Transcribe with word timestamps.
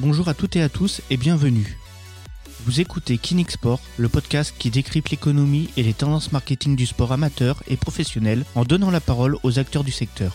Bonjour 0.00 0.28
à 0.28 0.34
toutes 0.34 0.56
et 0.56 0.62
à 0.62 0.68
tous 0.68 1.02
et 1.08 1.16
bienvenue. 1.16 1.78
Vous 2.66 2.80
écoutez 2.80 3.16
Kinix 3.16 3.54
Sport, 3.54 3.80
le 3.96 4.08
podcast 4.08 4.52
qui 4.58 4.70
décrypte 4.70 5.10
l'économie 5.10 5.70
et 5.76 5.84
les 5.84 5.94
tendances 5.94 6.32
marketing 6.32 6.74
du 6.74 6.84
sport 6.84 7.12
amateur 7.12 7.62
et 7.68 7.76
professionnel 7.76 8.44
en 8.56 8.64
donnant 8.64 8.90
la 8.90 9.00
parole 9.00 9.36
aux 9.44 9.60
acteurs 9.60 9.84
du 9.84 9.92
secteur. 9.92 10.34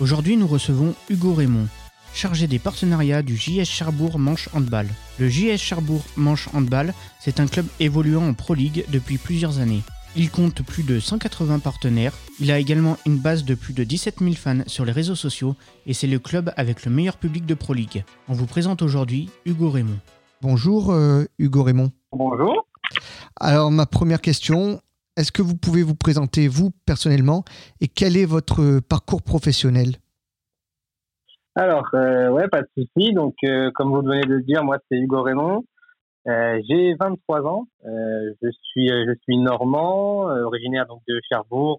Aujourd'hui, 0.00 0.38
nous 0.38 0.46
recevons 0.46 0.94
Hugo 1.10 1.34
Raymond, 1.34 1.68
chargé 2.14 2.46
des 2.46 2.58
partenariats 2.58 3.22
du 3.22 3.36
JS 3.36 3.66
Charbourg 3.66 4.18
Manche 4.18 4.48
Handball. 4.54 4.88
Le 5.18 5.28
JS 5.28 5.58
Charbourg 5.58 6.06
Manche 6.16 6.48
Handball, 6.54 6.94
c'est 7.20 7.38
un 7.38 7.48
club 7.48 7.66
évoluant 7.80 8.26
en 8.26 8.32
Pro 8.32 8.54
League 8.54 8.86
depuis 8.88 9.18
plusieurs 9.18 9.58
années. 9.58 9.82
Il 10.18 10.30
compte 10.30 10.62
plus 10.62 10.82
de 10.82 10.98
180 10.98 11.58
partenaires. 11.58 12.14
Il 12.40 12.50
a 12.50 12.58
également 12.58 12.96
une 13.04 13.18
base 13.18 13.44
de 13.44 13.54
plus 13.54 13.74
de 13.74 13.84
17 13.84 14.20
000 14.20 14.32
fans 14.32 14.66
sur 14.66 14.86
les 14.86 14.92
réseaux 14.92 15.14
sociaux 15.14 15.56
et 15.84 15.92
c'est 15.92 16.06
le 16.06 16.18
club 16.18 16.54
avec 16.56 16.86
le 16.86 16.90
meilleur 16.90 17.18
public 17.18 17.44
de 17.44 17.52
Pro 17.52 17.74
League. 17.74 18.02
On 18.26 18.32
vous 18.32 18.46
présente 18.46 18.80
aujourd'hui 18.80 19.28
Hugo 19.44 19.68
Raymond. 19.68 19.98
Bonjour 20.40 20.90
euh, 20.90 21.24
Hugo 21.38 21.62
Raymond. 21.62 21.92
Bonjour. 22.12 22.66
Alors 23.38 23.70
ma 23.70 23.84
première 23.84 24.22
question, 24.22 24.80
est-ce 25.18 25.32
que 25.32 25.42
vous 25.42 25.56
pouvez 25.56 25.82
vous 25.82 25.94
présenter 25.94 26.48
vous 26.48 26.70
personnellement 26.86 27.44
et 27.82 27.88
quel 27.88 28.16
est 28.16 28.24
votre 28.24 28.80
parcours 28.80 29.22
professionnel? 29.22 29.96
Alors, 31.56 31.88
euh, 31.92 32.30
ouais, 32.30 32.48
pas 32.48 32.62
de 32.62 32.68
souci. 32.76 33.12
Donc, 33.12 33.34
euh, 33.44 33.70
comme 33.74 33.88
vous 33.88 34.02
venez 34.02 34.20
de 34.22 34.34
le 34.34 34.42
dire, 34.42 34.64
moi 34.64 34.78
c'est 34.90 34.96
Hugo 34.96 35.22
Raymond. 35.22 35.64
Euh, 36.26 36.60
j'ai 36.68 36.94
23 36.94 37.46
ans. 37.46 37.66
Euh, 37.84 38.32
je 38.42 38.48
suis 38.50 38.88
je 38.88 39.14
suis 39.22 39.38
normand, 39.38 40.28
euh, 40.28 40.42
originaire 40.42 40.86
donc 40.86 41.02
de 41.06 41.20
Cherbourg, 41.30 41.78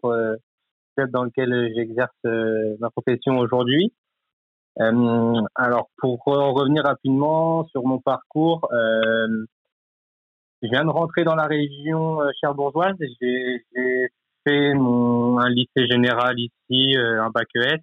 club 0.96 1.12
dans 1.12 1.24
lequel 1.24 1.74
j'exerce 1.76 2.16
ma 2.80 2.90
profession 2.90 3.38
aujourd'hui. 3.40 3.94
alors 4.78 5.90
pour 5.98 6.24
revenir 6.26 6.84
rapidement 6.84 7.68
sur 7.68 7.86
mon 7.86 8.00
parcours, 8.00 8.68
je 10.62 10.68
viens 10.70 10.86
de 10.86 10.90
rentrer 10.90 11.24
dans 11.24 11.36
la 11.36 11.46
région 11.46 12.20
cherbourgeoise. 12.40 12.96
J'ai 13.22 14.10
fait 14.46 14.74
mon 14.76 15.38
un 15.40 15.50
lycée 15.50 15.88
général 15.88 16.40
ici, 16.40 16.96
un 16.98 17.30
bac 17.32 17.48
ES. 17.56 17.82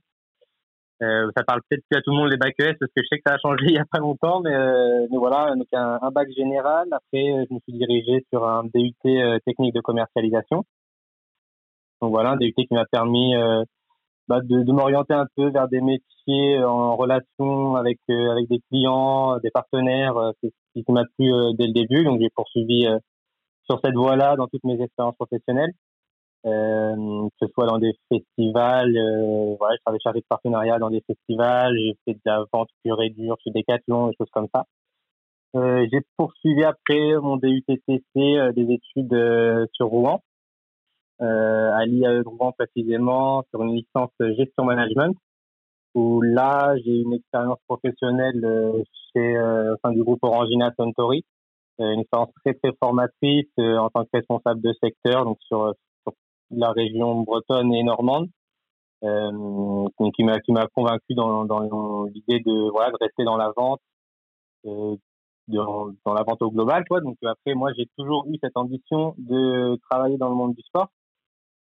Euh, 1.04 1.30
ça 1.36 1.44
parle 1.44 1.60
peut-être 1.68 1.84
plus 1.88 1.98
à 1.98 2.02
tout 2.02 2.10
le 2.10 2.16
monde 2.16 2.30
les 2.30 2.36
bacs 2.36 2.58
ES 2.58 2.74
parce 2.80 2.92
que 2.94 3.02
je 3.02 3.06
sais 3.10 3.18
que 3.18 3.24
ça 3.26 3.34
a 3.34 3.38
changé 3.38 3.64
il 3.68 3.74
y 3.74 3.78
a 3.78 3.84
pas 3.90 3.98
longtemps, 3.98 4.40
mais, 4.40 4.54
euh, 4.54 5.06
voilà, 5.12 5.54
donc 5.54 5.66
un, 5.72 6.10
bac 6.10 6.28
général. 6.36 6.88
Après, 6.90 7.32
euh, 7.32 7.44
je 7.48 7.54
me 7.54 7.60
suis 7.60 7.72
dirigé 7.72 8.24
sur 8.32 8.46
un 8.46 8.64
DUT 8.64 8.94
euh, 9.06 9.38
technique 9.46 9.74
de 9.74 9.80
commercialisation. 9.80 10.64
Donc 12.00 12.10
voilà, 12.10 12.32
un 12.32 12.36
DUT 12.36 12.52
qui 12.54 12.66
m'a 12.70 12.84
permis 12.86 13.34
bah, 14.28 14.40
de, 14.40 14.62
de 14.62 14.72
m'orienter 14.72 15.14
un 15.14 15.26
peu 15.36 15.50
vers 15.50 15.68
des 15.68 15.80
métiers 15.80 16.62
en 16.62 16.96
relation 16.96 17.76
avec 17.76 17.98
avec 18.08 18.48
des 18.48 18.60
clients, 18.68 19.38
des 19.38 19.50
partenaires. 19.50 20.14
C'est 20.42 20.52
ce 20.76 20.82
qui 20.82 20.92
m'a 20.92 21.04
plu 21.16 21.30
dès 21.56 21.66
le 21.66 21.72
début. 21.72 22.04
Donc 22.04 22.20
j'ai 22.20 22.30
poursuivi 22.34 22.86
sur 23.64 23.80
cette 23.82 23.94
voie-là 23.94 24.36
dans 24.36 24.48
toutes 24.48 24.64
mes 24.64 24.80
expériences 24.82 25.16
professionnelles 25.16 25.72
euh, 26.46 27.28
que 27.28 27.46
ce 27.46 27.52
soit 27.52 27.66
dans 27.66 27.78
des 27.78 27.92
festivals. 28.10 28.96
Euh, 28.96 29.56
voilà, 29.58 29.76
je 29.76 29.80
travaille 29.84 30.00
chargé 30.02 30.20
de 30.20 30.26
partenariat 30.28 30.78
dans 30.78 30.90
des 30.90 31.02
festivals. 31.06 31.74
J'ai 31.76 31.96
fait 32.04 32.14
de 32.14 32.20
la 32.24 32.44
vente 32.52 32.68
pure 32.82 33.00
et 33.02 33.10
dure 33.10 33.36
chez 33.42 33.50
Decathlon, 33.50 34.08
des 34.08 34.14
choses 34.18 34.30
comme 34.32 34.48
ça. 34.54 34.64
Euh, 35.56 35.86
j'ai 35.92 36.00
poursuivi 36.16 36.64
après 36.64 37.14
mon 37.22 37.36
DUTCC 37.36 38.02
euh, 38.16 38.52
des 38.52 38.72
études 38.72 39.14
euh, 39.14 39.66
sur 39.72 39.86
Rouen, 39.86 40.20
euh, 41.22 41.70
à 41.72 41.86
l'IAE 41.86 42.24
de 42.24 42.28
Rouen 42.28 42.52
précisément, 42.52 43.44
sur 43.50 43.62
une 43.62 43.76
licence 43.76 44.10
gestion 44.36 44.64
management, 44.64 45.16
où 45.94 46.22
là 46.22 46.74
j'ai 46.84 46.96
une 46.96 47.12
expérience 47.14 47.60
professionnelle 47.68 48.84
chez 49.12 49.36
sein 49.84 49.92
du 49.92 50.02
groupe 50.02 50.18
Orangina 50.22 50.72
Suntory, 50.76 51.24
une 51.78 52.00
expérience 52.00 52.32
très 52.44 52.54
très 52.54 52.72
formatrice 52.82 53.46
en 53.58 53.90
tant 53.90 54.02
que 54.02 54.10
responsable 54.12 54.60
de 54.60 54.74
secteur, 54.82 55.24
donc 55.24 55.38
sur 55.42 55.72
la 56.50 56.72
région 56.72 57.22
bretonne 57.22 57.72
et 57.74 57.82
normande, 57.82 58.28
euh, 59.04 59.88
qui 60.14 60.24
m'a 60.24 60.40
qui 60.40 60.52
m'a 60.52 60.66
convaincu 60.68 61.14
dans, 61.14 61.44
dans 61.44 62.04
l'idée 62.04 62.40
de 62.40 62.70
voilà 62.70 62.90
de 62.90 62.96
rester 63.00 63.24
dans 63.24 63.36
la 63.36 63.52
vente, 63.56 63.80
euh, 64.66 64.96
dans, 65.48 66.14
la 66.14 66.22
vente 66.22 66.42
au 66.42 66.50
global 66.50 66.84
quoi. 66.88 67.00
Donc 67.00 67.16
après 67.24 67.54
moi 67.54 67.70
j'ai 67.76 67.86
toujours 67.96 68.24
eu 68.28 68.36
cette 68.42 68.56
ambition 68.56 69.14
de 69.18 69.76
travailler 69.90 70.16
dans 70.16 70.28
le 70.28 70.34
monde 70.34 70.54
du 70.54 70.62
sport, 70.62 70.88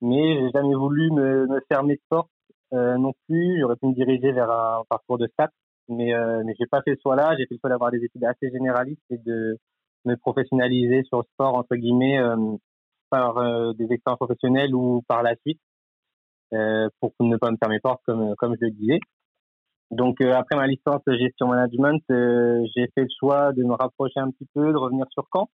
mais 0.02 0.40
j'ai 0.40 0.52
jamais 0.54 0.76
voulu 0.76 1.12
me, 1.12 1.48
me 1.48 1.62
fermer 1.72 1.96
de 1.96 2.02
porte 2.10 2.30
euh, 2.74 2.98
non 2.98 3.14
plus. 3.28 3.60
J'aurais 3.60 3.76
pu 3.76 3.88
me 3.88 3.94
diriger 3.94 4.32
vers 4.32 4.52
un 4.52 4.84
parcours 4.90 5.18
de 5.18 5.28
stats, 5.28 5.52
mais 5.90 6.14
euh, 6.14 6.44
mais 6.46 6.54
j'ai 6.60 6.68
pas 6.68 6.82
fait 6.84 6.96
ce 6.96 7.02
choix-là. 7.02 7.36
J'ai 7.38 7.46
fait 7.48 7.56
le 7.56 7.60
choix 7.60 7.70
d'avoir 7.70 7.92
des 7.92 8.04
études 8.04 8.24
assez 8.26 8.52
généralistes 8.52 9.02
et 9.10 9.18
de 9.18 9.58
me 10.06 10.16
professionnaliser 10.16 11.04
sur 11.04 11.20
le 11.20 11.24
sport 11.34 11.56
entre 11.56 11.76
guillemets 11.76 12.20
par 13.12 13.38
euh, 13.38 13.74
des 13.74 13.92
expériences 13.92 14.18
professionnelles 14.18 14.74
ou 14.74 15.04
par 15.08 15.22
la 15.22 15.36
suite 15.46 15.60
euh, 16.54 16.90
pour 17.00 17.14
ne 17.20 17.38
pas 17.38 17.52
me 17.52 17.58
fermer 17.62 17.80
porte 17.80 18.02
comme 18.06 18.34
comme 18.38 18.56
je 18.60 18.66
le 18.66 18.72
disais. 18.72 19.00
Donc 19.92 20.22
euh, 20.22 20.34
après 20.34 20.56
ma 20.56 20.66
licence 20.66 21.02
gestion 21.06 21.48
management, 21.48 22.02
j'ai 22.10 22.88
fait 22.96 23.04
le 23.04 23.16
choix 23.20 23.52
de 23.54 23.64
me 23.64 23.74
rapprocher 23.74 24.20
un 24.20 24.32
petit 24.32 24.48
peu, 24.56 24.72
de 24.72 24.78
revenir 24.78 25.06
sur 25.12 25.28
Caen, 25.32 25.50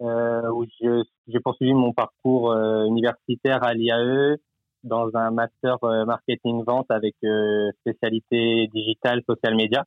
où 0.00 0.66
j'ai 0.80 1.40
poursuivi 1.40 1.72
mon 1.72 1.92
parcours 1.92 2.54
universitaire 2.86 3.64
à 3.64 3.72
l'IAE 3.72 4.36
dans 4.84 5.08
un 5.14 5.30
master 5.30 5.78
marketing 5.82 6.64
vente 6.64 6.90
avec 6.90 7.14
spécialité 7.80 8.68
digitale 8.74 9.22
social 9.26 9.54
media. 9.54 9.84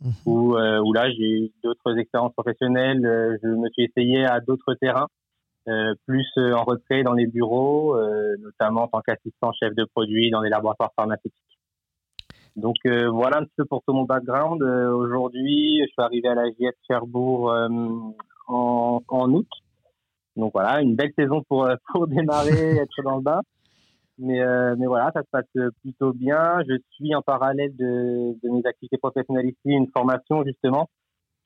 Mmh. 0.00 0.10
Où, 0.26 0.56
où 0.56 0.92
là 0.92 1.10
j'ai 1.10 1.28
eu 1.28 1.50
d'autres 1.62 1.98
expériences 1.98 2.32
professionnelles, 2.32 3.02
je 3.42 3.48
me 3.48 3.68
suis 3.70 3.84
essayé 3.84 4.24
à 4.24 4.40
d'autres 4.40 4.74
terrains 4.74 5.08
euh, 5.68 5.94
plus 6.06 6.26
euh, 6.38 6.54
en 6.54 6.64
retrait 6.64 7.02
dans 7.02 7.12
les 7.12 7.26
bureaux, 7.26 7.94
euh, 7.94 8.36
notamment 8.40 8.84
en 8.84 8.88
tant 8.88 9.02
qu'assistant 9.02 9.52
chef 9.52 9.74
de 9.74 9.84
produit 9.84 10.30
dans 10.30 10.40
les 10.40 10.48
laboratoires 10.48 10.92
pharmaceutiques. 10.96 11.34
Donc 12.56 12.76
voilà 12.84 13.38
un 13.38 13.44
petit 13.44 13.54
peu 13.58 13.66
pour 13.66 13.82
tout 13.86 13.92
mon 13.92 14.02
background. 14.02 14.60
Aujourd'hui, 14.62 15.80
je 15.80 15.86
suis 15.86 16.02
arrivé 16.02 16.26
à 16.26 16.34
la 16.34 16.46
JF 16.46 16.74
Cherbourg 16.88 17.52
en, 18.48 19.00
en, 19.06 19.32
août. 19.32 19.46
Donc 20.34 20.50
voilà, 20.54 20.80
une 20.80 20.96
belle 20.96 21.12
saison 21.16 21.44
pour, 21.48 21.68
pour 21.92 22.08
démarrer, 22.08 22.50
être 22.78 23.02
dans 23.04 23.18
le 23.18 23.22
bain. 23.22 23.42
Mais, 24.18 24.40
mais 24.76 24.86
voilà, 24.86 25.12
ça 25.14 25.22
se 25.22 25.28
passe 25.30 25.70
plutôt 25.82 26.12
bien. 26.12 26.58
Je 26.68 26.74
suis 26.90 27.14
en 27.14 27.22
parallèle 27.22 27.76
de, 27.76 28.34
de 28.42 28.50
mes 28.50 28.66
activités 28.66 28.98
professionnelles 28.98 29.46
ici 29.46 29.58
une 29.66 29.90
formation 29.92 30.42
justement 30.42 30.88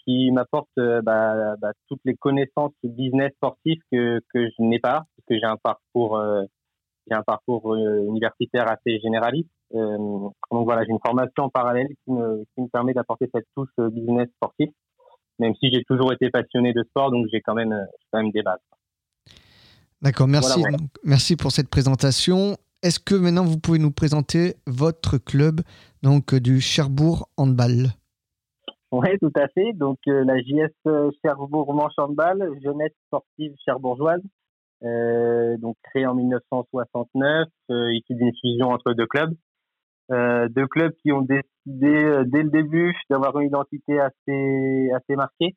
qui 0.05 0.31
m'apporte 0.31 0.69
euh, 0.79 1.03
bah, 1.03 1.57
bah, 1.61 1.73
toutes 1.89 2.01
les 2.05 2.15
connaissances 2.15 2.73
business 2.83 3.33
sportif 3.37 3.79
que, 3.91 4.21
que 4.33 4.47
je 4.47 4.63
n'ai 4.63 4.79
pas, 4.79 5.05
parce 5.17 5.27
que 5.29 5.39
j'ai 5.39 5.45
un 5.45 5.57
parcours, 5.57 6.17
euh, 6.17 6.45
j'ai 7.09 7.15
un 7.15 7.23
parcours 7.23 7.75
euh, 7.75 8.07
universitaire 8.07 8.71
assez 8.71 9.01
généraliste. 9.01 9.51
donc 9.73 10.35
voilà, 10.51 10.85
j'ai 10.85 10.91
une 10.91 11.01
formation 11.05 11.45
en 11.45 11.49
parallèle 11.49 11.89
qui 12.05 12.13
me, 12.13 12.45
qui 12.55 12.63
me 12.63 12.69
permet 12.69 12.93
d'apporter 12.93 13.29
cette 13.35 13.47
touche 13.57 13.71
business 13.91 14.29
sportif, 14.37 14.71
même 15.39 15.55
si 15.57 15.73
j'ai 15.73 15.83
toujours 15.85 16.13
été 16.13 16.31
passionné 16.31 16.73
de 16.73 16.83
sport, 16.85 17.11
donc 17.11 17.27
j'ai 17.33 17.41
quand 17.41 17.55
même, 17.55 17.75
quand 18.11 18.23
même 18.23 18.33
des 18.33 18.43
bases. 18.43 18.59
D'accord, 20.03 20.29
merci, 20.29 20.63
merci 21.05 21.37
pour 21.37 21.53
cette 21.53 21.69
présentation. 21.69 22.57
Est-ce 22.83 22.99
que 22.99 23.15
maintenant 23.15 23.45
vous 23.45 23.59
pouvez 23.59 23.79
nous 23.79 23.93
présenter 23.93 24.57
votre 24.67 25.17
club 25.17 25.61
donc 26.03 26.35
du 26.35 26.61
Cherbourg 26.61 27.29
Handball? 27.37 27.93
Oui, 28.93 29.19
tout 29.21 29.33
à 29.37 29.49
fait. 29.49 29.73
Donc 29.73 29.99
euh, 30.07 30.23
la 30.25 30.39
JS 30.39 30.71
euh, 30.87 31.11
Cherbourg 31.25 31.73
Manche 31.73 31.95
Handball, 31.97 32.51
jeunesse 32.63 32.93
sportive 33.07 33.55
cherbourgeoise, 33.65 34.21
euh, 34.85 35.57
donc 35.57 35.77
créée 35.83 36.07
en 36.07 36.15
1969, 36.15 37.49
euh, 37.71 37.91
issue 37.95 38.15
d'une 38.15 38.33
fusion 38.39 38.69
entre 38.69 38.93
deux 38.93 39.07
clubs. 39.07 39.35
Deux 40.11 40.67
clubs 40.67 40.93
qui 41.03 41.11
ont 41.11 41.23
décidé 41.23 41.43
dès 42.27 42.43
le 42.43 42.51
début 42.51 42.95
d'avoir 43.09 43.39
une 43.41 43.49
identité 43.49 43.99
assez 43.99 44.91
assez 44.95 45.17
marquée, 45.17 45.57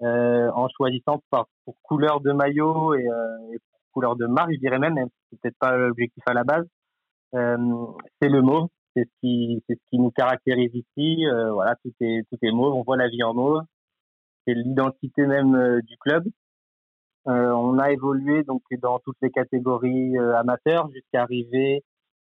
en 0.00 0.68
choisissant 0.76 1.22
par 1.30 1.46
pour 1.64 1.76
couleur 1.82 2.20
de 2.20 2.32
maillot 2.32 2.94
et, 2.94 3.06
couleur 3.92 4.16
de 4.16 4.26
marque, 4.26 4.52
je 4.52 4.58
dirais 4.58 4.78
même, 4.78 4.92
même 4.92 5.08
c'est 5.30 5.40
peut-être 5.40 5.56
pas 5.58 5.74
l'objectif 5.74 6.22
à 6.26 6.34
la 6.34 6.44
base. 6.44 6.66
c'est 7.32 8.28
le 8.28 8.42
mauve, 8.42 8.68
c'est 8.94 9.04
ce 9.04 9.20
qui 9.20 9.62
c'est 9.68 9.74
ce 9.74 9.90
qui 9.90 9.98
nous 9.98 10.10
caractérise 10.10 10.74
ici. 10.74 11.26
Euh, 11.26 11.52
voilà, 11.52 11.76
tout 11.76 11.92
est 12.00 12.22
tout 12.30 12.38
est 12.42 12.52
mauve. 12.52 12.74
On 12.74 12.82
voit 12.82 12.96
la 12.96 13.08
vie 13.08 13.22
en 13.22 13.34
mauve. 13.34 13.62
C'est 14.46 14.54
l'identité 14.54 15.26
même 15.26 15.54
euh, 15.54 15.80
du 15.82 15.96
club. 15.98 16.24
Euh, 17.26 17.50
on 17.52 17.78
a 17.78 17.90
évolué 17.90 18.44
donc 18.44 18.62
dans 18.82 18.98
toutes 18.98 19.16
les 19.22 19.30
catégories 19.30 20.18
amateurs 20.18 20.90
jusqu'à 20.90 21.22
arriver 21.22 21.82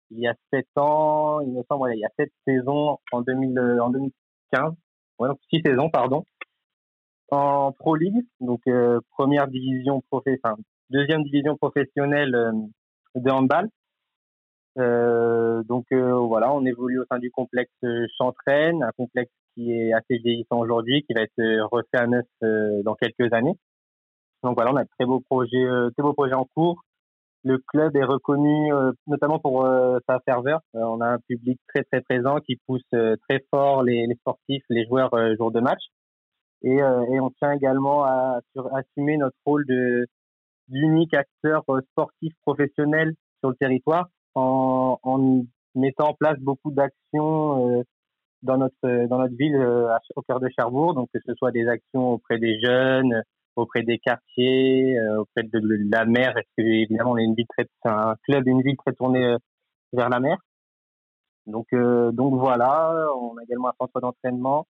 il 0.10 0.20
y 0.20 0.28
a 0.28 0.34
sept 0.54 0.68
ans, 0.78 1.42
il 1.42 1.50
me 1.50 1.64
semble, 1.64 1.80
voilà, 1.80 1.96
il 1.96 2.00
y 2.00 2.06
a 2.06 2.10
sept 2.18 2.32
saisons 2.48 2.98
en 3.12 3.22
2000 3.22 3.60
en 3.82 3.90
2015, 3.90 4.72
ouais, 5.20 5.28
donc 5.28 5.38
six 5.54 5.62
saisons 5.66 5.90
pardon, 5.90 6.24
en 7.30 7.74
Pro 7.74 7.96
League, 7.96 8.26
donc 8.40 8.62
première 9.12 9.50
division 9.50 10.02
professionnelle, 10.10 10.64
deuxième 10.90 11.24
division 11.26 11.58
professionnelle 11.58 12.32
de 13.16 13.30
handball 13.30 13.70
donc 14.78 15.86
voilà, 15.92 16.54
on 16.54 16.66
évolue 16.66 17.00
au 17.00 17.06
sein 17.10 17.20
du 17.20 17.32
complexe 17.32 17.72
Chantraine, 18.18 18.84
un 18.84 18.92
complexe 18.96 19.32
qui 19.56 19.72
est 19.72 19.94
assez 19.94 20.18
vieillissant 20.18 20.60
aujourd'hui, 20.60 21.04
qui 21.04 21.14
va 21.14 21.22
être 21.22 21.64
refait 21.72 21.98
à 21.98 22.08
neuf 22.08 22.26
dans 22.84 22.96
quelques 22.96 23.34
années. 23.34 23.58
Donc 24.44 24.56
voilà, 24.56 24.72
on 24.72 24.76
a 24.76 24.84
de 24.84 24.90
très 24.98 25.06
beaux 25.06 25.22
projets, 25.22 25.66
très 25.96 26.04
beaux 26.04 26.14
projets 26.14 26.36
en 26.36 26.46
cours. 26.56 26.84
Le 27.44 27.58
club 27.58 27.96
est 27.96 28.04
reconnu 28.04 28.72
notamment 29.08 29.40
pour 29.40 29.68
sa 30.08 30.20
ferveur. 30.26 30.62
on 30.74 31.02
a 31.02 31.08
un 31.08 31.20
public 31.28 31.60
très 31.74 31.84
très 31.84 32.02
présent 32.02 32.40
qui 32.40 32.58
pousse 32.68 32.88
très 32.92 33.44
fort 33.50 33.84
les, 33.84 34.08
sportifs, 34.20 34.64
les 34.70 34.86
joueurs 34.86 35.10
jour 35.38 35.52
de 35.52 35.60
match. 35.60 35.82
Et, 36.64 36.82
on 36.84 37.30
tient 37.32 37.52
également 37.54 38.04
à, 38.04 38.42
assumer 38.74 39.18
notre 39.18 39.38
rôle 39.46 39.66
d'unique 40.68 41.14
acteur 41.14 41.64
sportif 41.92 42.34
professionnel 42.46 43.14
sur 43.40 43.50
le 43.50 43.56
territoire 43.56 44.08
en, 44.38 45.44
mettant 45.76 46.10
en 46.10 46.14
place 46.14 46.40
beaucoup 46.40 46.72
d'actions 46.72 47.84
dans 48.44 48.58
notre 48.58 49.08
dans 49.08 49.20
notre 49.20 49.36
ville 49.36 49.56
au 50.16 50.22
cœur 50.22 50.40
de 50.40 50.50
Cherbourg 50.50 50.94
donc 50.94 51.10
que 51.14 51.20
ce 51.26 51.34
soit 51.36 51.52
des 51.52 51.68
actions 51.68 52.12
auprès 52.14 52.38
des 52.38 52.60
jeunes 52.60 53.24
auprès 53.58 53.84
des 53.84 53.98
quartiers, 53.98 54.98
euh, 55.00 55.22
auprès 55.22 55.44
de, 55.44 55.60
la 55.92 56.06
mer, 56.06 56.34
parce 56.34 56.46
que 56.58 56.62
évidemment 56.62 57.12
on 57.12 57.18
est 57.18 57.24
une 57.24 57.36
ville 57.36 57.48
très, 57.48 57.68
un 57.86 58.16
club, 58.24 58.48
une 58.48 58.62
ville 58.62 58.78
très 58.78 58.94
tournée 58.94 59.26
euh, 59.26 59.38
vers 59.94 60.10
la 60.10 60.20
mer. 60.20 60.38
Donc 61.48 61.68
euh, 61.74 62.12
donc 62.12 62.36
voilà, 62.36 63.08
on 63.16 63.38
a 63.38 63.44
également 63.44 63.70
un 63.70 63.74
centre 63.80 64.00
d'entraînement 64.00 64.68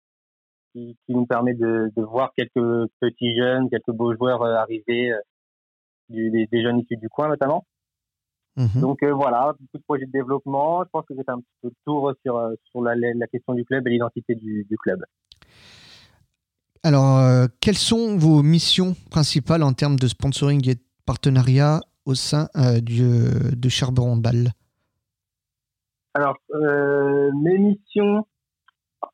qui, 0.73 0.97
nous 1.09 1.25
permet 1.25 1.53
de, 1.53 1.91
de, 1.95 2.03
voir 2.03 2.31
quelques 2.37 2.89
petits 2.99 3.35
jeunes, 3.35 3.69
quelques 3.69 3.91
beaux 3.91 4.15
joueurs 4.15 4.43
arriver, 4.43 5.11
des, 6.09 6.47
jeunes 6.53 6.79
issus 6.79 6.97
du 6.97 7.09
coin 7.09 7.29
notamment. 7.29 7.65
Mhm. 8.57 8.81
Donc 8.81 9.03
voilà, 9.03 9.53
beaucoup 9.59 9.77
de 9.77 9.83
projets 9.83 10.05
de 10.05 10.11
développement. 10.11 10.83
Je 10.83 10.89
pense 10.91 11.05
que 11.05 11.13
c'est 11.15 11.29
un 11.29 11.39
petit 11.39 11.55
peu 11.61 11.69
de 11.69 11.75
tour 11.85 12.11
sur, 12.25 12.51
sur 12.71 12.81
la, 12.81 12.95
la 12.95 13.27
question 13.27 13.53
du 13.53 13.63
club 13.63 13.87
et 13.87 13.91
l'identité 13.91 14.35
du, 14.35 14.65
du 14.69 14.77
club. 14.77 15.03
Alors, 16.83 17.17
euh, 17.17 17.47
quelles 17.59 17.77
sont 17.77 18.17
vos 18.17 18.43
missions 18.43 18.95
principales 19.11 19.63
en 19.63 19.73
termes 19.73 19.97
de 19.97 20.07
sponsoring 20.07 20.69
et 20.69 20.75
de 20.75 20.81
partenariat 21.05 21.81
au 22.05 22.15
sein 22.15 22.47
euh, 22.55 22.79
du, 22.79 23.03
de 23.03 23.69
Cherbourg 23.69 24.07
Handball? 24.07 24.51
Alors, 26.13 26.37
euh, 26.53 27.29
mes 27.43 27.57
missions, 27.57 28.25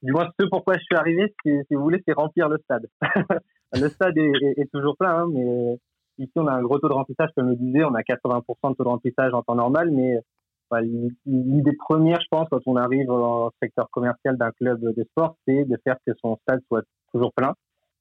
du 0.04 0.12
moins 0.12 0.30
ce 0.40 0.45
pourquoi 0.45 0.75
je 0.78 0.84
suis 0.84 0.95
arrivé, 0.95 1.34
si 1.44 1.63
vous 1.72 1.81
voulez, 1.81 2.01
c'est 2.07 2.13
remplir 2.13 2.48
le 2.48 2.60
stade. 2.60 2.88
le 3.74 3.90
stade 3.90 4.18
est, 4.18 4.72
toujours 4.72 4.95
plein, 4.95 5.24
hein, 5.24 5.28
mais 5.34 5.80
ici 6.18 6.31
on 6.36 6.48
a 6.48 6.54
un 6.54 6.62
gros 6.62 6.80
taux 6.80 6.89
de 6.89 6.94
remplissage, 6.94 7.30
comme 7.36 7.48
je 7.48 7.51
le 7.51 7.57
disais, 7.57 7.83
on 7.83 7.94
a 7.94 8.01
80% 8.01 8.44
de 8.44 8.75
taux 8.75 8.83
de 8.83 8.89
remplissage 8.89 9.33
en 9.33 9.42
temps 9.42 9.56
normal, 9.56 9.92
mais 9.92 10.19
l'idée 11.25 11.74
première, 11.74 12.19
je 12.21 12.27
pense, 12.30 12.48
quand 12.50 12.60
on 12.65 12.75
arrive 12.75 13.10
au 13.10 13.51
secteur 13.62 13.89
commercial 13.92 14.38
d'un 14.38 14.51
club 14.51 14.81
de 14.81 15.04
sport, 15.12 15.36
c'est 15.48 15.65
de 15.65 15.77
faire 15.83 15.98
que 16.06 16.13
son 16.21 16.38
stade 16.42 16.62
soit 16.68 16.83
toujours 17.12 17.31
plein 17.33 17.54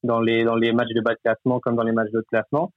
dans 0.03 0.19
les 0.19 0.43
dans 0.43 0.55
les 0.55 0.73
matchs 0.73 0.93
de 0.95 1.01
bas 1.01 1.13
de 1.13 1.19
classement 1.23 1.59
comme 1.59 1.75
dans 1.75 1.83
les 1.83 1.91
matchs 1.91 2.11
de 2.11 2.23
classement. 2.29 2.71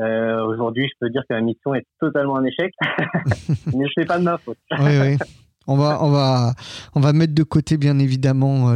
Euh, 0.00 0.44
Aujourd'hui, 0.46 0.88
je 0.88 0.94
peux 1.00 1.10
dire 1.10 1.22
que 1.28 1.34
la 1.34 1.40
mission 1.40 1.74
est 1.74 1.84
totalement 2.00 2.36
un 2.36 2.44
échec, 2.44 2.72
mais 3.74 3.86
je 3.86 3.92
fais 4.00 4.06
pas 4.06 4.18
de 4.18 4.24
ma 4.24 4.38
faute. 4.38 4.58
oui, 4.78 4.98
oui. 5.00 5.16
On 5.70 5.76
va, 5.76 6.02
on, 6.02 6.10
va, 6.10 6.54
on 6.94 7.00
va 7.00 7.12
mettre 7.12 7.34
de 7.34 7.42
côté, 7.42 7.76
bien 7.76 7.98
évidemment, 7.98 8.74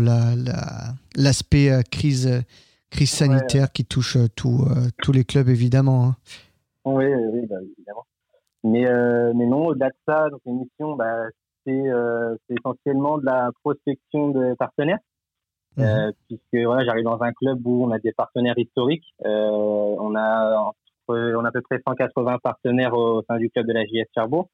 l'aspect 1.17 1.71
la, 1.71 1.79
euh, 1.79 1.83
crise, 1.91 2.45
crise 2.93 3.11
sanitaire 3.11 3.73
qui 3.73 3.85
touche 3.85 4.17
euh, 4.17 4.29
tout, 4.37 4.65
euh, 4.71 4.89
tous 5.03 5.13
les 5.13 5.25
clubs, 5.25 5.49
évidemment. 5.49 6.05
Hein. 6.05 6.17
Oui, 6.85 7.07
oui 7.07 7.47
bah, 7.47 7.57
évidemment. 7.61 8.07
Mais, 8.65 8.87
euh, 8.87 9.33
mais 9.35 9.47
non, 9.47 9.67
au-delà 9.67 9.89
de 9.89 9.97
ça, 10.07 10.29
donc 10.31 10.41
l'émission, 10.47 10.95
bah, 10.95 11.25
c'est 11.67 11.83
essentiellement 12.49 13.19
de 13.19 13.27
la 13.27 13.51
prospection 13.63 14.31
de 14.31 14.55
partenaires. 14.55 14.99
Mhm. 15.77 15.85
Euh, 15.85 16.13
puisque 16.29 16.65
voilà, 16.67 16.85
j'arrive 16.85 17.05
dans 17.05 17.23
un 17.23 17.33
club 17.33 17.67
où 17.67 17.85
on 17.85 17.91
a 17.91 17.99
des 17.99 18.13
partenaires 18.13 18.59
historiques. 18.59 19.07
Euh, 19.25 19.49
on 19.51 20.15
a 20.15 20.73
on 21.09 21.45
a 21.45 21.49
à 21.49 21.53
peu 21.53 21.61
près 21.63 21.81
180 21.87 22.39
partenaires 22.43 22.95
au 22.95 23.23
sein 23.29 23.37
du 23.37 23.51
club 23.51 23.67
de 23.67 23.73
la 23.73 23.85
JS 23.85 24.07
Cherbourg. 24.15 24.49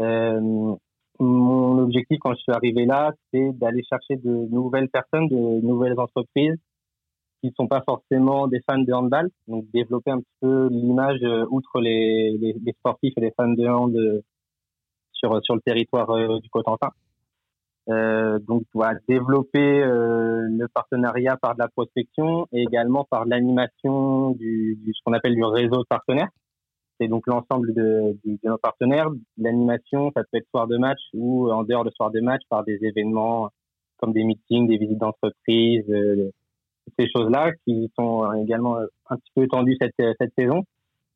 Euh, 0.00 0.74
mon 1.18 1.78
objectif 1.78 2.18
quand 2.20 2.34
je 2.34 2.40
suis 2.40 2.52
arrivé 2.52 2.84
là, 2.84 3.12
c'est 3.32 3.52
d'aller 3.52 3.82
chercher 3.84 4.16
de 4.16 4.48
nouvelles 4.50 4.88
personnes, 4.88 5.28
de 5.28 5.60
nouvelles 5.66 5.98
entreprises 5.98 6.56
qui 7.40 7.48
ne 7.48 7.52
sont 7.54 7.66
pas 7.66 7.82
forcément 7.82 8.46
des 8.46 8.60
fans 8.68 8.78
de 8.78 8.92
handball, 8.92 9.30
donc 9.48 9.64
développer 9.72 10.10
un 10.10 10.18
petit 10.18 10.36
peu 10.40 10.68
l'image 10.70 11.20
outre 11.50 11.80
les, 11.80 12.36
les, 12.38 12.54
les, 12.64 12.72
sportifs 12.72 13.14
et 13.16 13.20
les 13.20 13.32
fans 13.36 13.48
de 13.48 13.66
hand 13.66 13.96
sur 15.12 15.42
sur 15.42 15.54
le 15.54 15.60
territoire 15.60 16.40
du 16.40 16.48
Cotentin. 16.50 16.90
Euh, 17.88 18.38
donc, 18.38 18.64
voilà, 18.72 18.98
développer 19.08 19.82
euh, 19.82 20.46
le 20.48 20.68
partenariat 20.68 21.36
par 21.36 21.54
de 21.54 21.60
la 21.60 21.68
prospection 21.68 22.46
et 22.52 22.62
également 22.62 23.04
par 23.04 23.24
l'animation 23.24 24.30
du, 24.32 24.78
du, 24.84 24.92
ce 24.94 25.00
qu'on 25.04 25.12
appelle 25.12 25.34
du 25.34 25.44
réseau 25.44 25.78
de 25.78 25.86
partenaires. 25.88 26.28
C'est 27.00 27.08
donc 27.08 27.26
l'ensemble 27.26 27.72
de, 27.74 28.16
de, 28.24 28.38
nos 28.44 28.58
partenaires. 28.58 29.08
L'animation, 29.38 30.12
ça 30.14 30.22
peut 30.22 30.38
être 30.38 30.48
soir 30.50 30.66
de 30.68 30.76
match 30.76 31.00
ou 31.14 31.50
en 31.50 31.64
dehors 31.64 31.84
de 31.84 31.90
soir 31.90 32.10
de 32.10 32.20
match 32.20 32.42
par 32.48 32.62
des 32.64 32.78
événements 32.82 33.50
comme 33.96 34.12
des 34.12 34.24
meetings, 34.24 34.66
des 34.66 34.78
visites 34.78 34.98
d'entreprise, 34.98 35.84
euh, 35.90 36.30
ces 37.00 37.08
choses-là 37.10 37.52
qui 37.64 37.90
sont 37.98 38.32
également 38.34 38.76
un 39.08 39.16
petit 39.16 39.30
peu 39.34 39.44
étendues 39.44 39.76
cette, 39.80 39.94
cette 40.18 40.32
saison. 40.38 40.64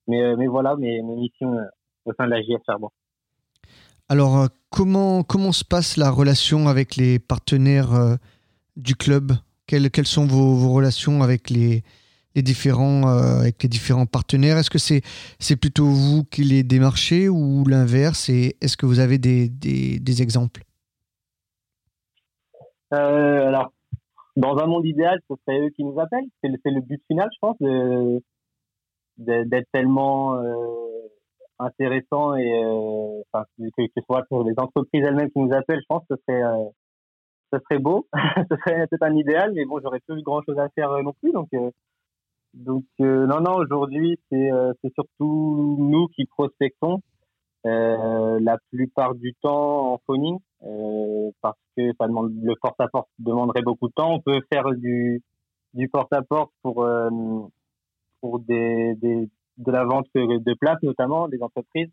Mais, 0.07 0.37
mais 0.37 0.47
voilà 0.47 0.77
mes, 0.77 1.03
mes 1.03 1.17
missions 1.17 1.59
au 2.05 2.13
sein 2.13 2.27
de 2.27 2.31
la 2.31 2.43
JF 2.43 2.63
Charbon. 2.67 2.91
Alors, 4.09 4.39
euh, 4.39 4.47
comment, 4.71 5.23
comment 5.23 5.53
se 5.53 5.65
passe 5.65 5.97
la 5.97 6.11
relation 6.11 6.69
avec 6.69 6.97
les 6.97 7.19
partenaires 7.19 7.95
euh, 7.95 8.17
du 8.77 8.97
club? 8.97 9.33
Quelles, 9.67 9.91
quelles, 9.91 10.07
sont 10.07 10.27
vos, 10.27 10.55
vos 10.55 10.73
relations 10.73 11.23
avec 11.23 11.49
les, 11.49 11.83
les 12.35 12.43
différents, 12.43 13.09
euh, 13.09 13.41
avec 13.41 13.63
les 13.63 13.69
différents 13.69 14.05
partenaires? 14.05 14.59
Est-ce 14.59 14.69
que 14.69 14.79
c'est 14.79 15.01
c'est 15.39 15.57
plutôt 15.57 15.87
vous 15.87 16.25
qui 16.25 16.45
les 16.45 16.63
démarchez 16.63 17.31
ou 17.31 17.65
l'inverse? 17.67 18.29
Et 18.29 18.57
est-ce 18.61 18.77
que 18.77 18.85
vous 18.85 18.99
avez 18.99 19.17
des, 19.17 19.49
des, 19.49 19.99
des 19.99 20.23
exemples? 20.23 20.63
Alors, 22.91 23.73
dans 24.37 24.57
un 24.59 24.67
monde 24.67 24.85
idéal, 24.85 25.21
ce 25.31 25.37
serait 25.47 25.61
eux 25.61 25.71
qui 25.71 25.85
nous 25.85 25.99
appellent. 25.99 26.27
C'est 26.43 26.49
le, 26.49 26.59
le, 26.65 26.81
but 26.81 27.03
final, 27.07 27.29
je 27.33 27.39
pense, 27.41 27.57
d'être 29.19 29.69
tellement 29.73 30.41
intéressant 31.59 32.35
et 32.37 32.65
euh, 32.65 33.23
enfin, 33.33 33.45
que, 33.59 33.65
ce 33.79 34.03
soit 34.05 34.25
pour 34.29 34.45
les 34.45 34.55
entreprises 34.57 35.05
elles-mêmes 35.05 35.31
qui 35.31 35.39
nous 35.39 35.55
appellent, 35.55 35.81
je 35.81 35.87
pense 35.89 36.03
que 36.09 36.17
ce 36.17 36.23
serait, 36.27 36.43
euh, 36.43 36.69
ce 37.53 37.59
serait 37.61 37.79
beau, 37.79 38.07
ce 38.51 38.57
serait 38.57 38.87
peut-être 38.87 39.03
un 39.03 39.15
idéal, 39.15 39.53
mais 39.55 39.65
bon, 39.65 39.81
j'aurais 39.83 40.01
plus 40.01 40.23
grand 40.23 40.43
chose 40.43 40.59
à 40.59 40.69
faire 40.71 40.91
euh, 40.91 41.03
non 41.03 41.13
plus, 41.21 41.33
donc 41.33 41.49
donc 42.55 42.85
non 43.01 43.41
non 43.41 43.57
aujourd'hui 43.57 44.17
c'est 44.31 44.49
surtout 44.95 45.77
nous 45.77 46.07
qui 46.15 46.25
prospectons 46.25 47.01
la 47.65 48.59
plupart 48.71 49.15
du 49.15 49.35
temps 49.43 49.95
en 49.95 50.01
phoning 50.07 50.39
parce 51.41 51.59
que 51.77 51.93
ça 51.99 52.07
demande 52.07 52.33
le 52.43 52.55
porte 52.61 52.81
à 52.81 52.89
porte 52.89 53.09
demanderait 53.19 53.63
beaucoup 53.63 53.89
de 53.89 53.93
temps. 53.95 54.15
On 54.15 54.21
peut 54.21 54.41
faire 54.53 54.71
du 54.75 55.23
du 55.73 55.89
porte 55.89 56.13
à 56.13 56.23
porte 56.23 56.53
pour 56.63 56.87
pour 58.21 58.39
des, 58.41 58.95
des 58.97 59.29
de 59.59 59.71
la 59.71 59.85
vente 59.85 60.07
de 60.15 60.55
places 60.55 60.83
notamment 60.83 61.29
des 61.29 61.43
entreprises. 61.43 61.91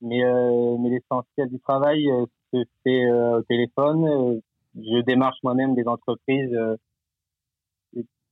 Mais 0.00 0.24
euh, 0.24 0.76
mais 0.78 0.90
l'essentiel 0.90 1.48
du 1.48 1.58
travail 1.60 2.10
euh, 2.10 2.26
se 2.52 2.64
fait 2.82 3.04
euh, 3.06 3.38
au 3.38 3.42
téléphone. 3.42 4.40
Je 4.76 5.02
démarche 5.02 5.38
moi-même 5.42 5.74
des 5.74 5.86
entreprises 5.86 6.56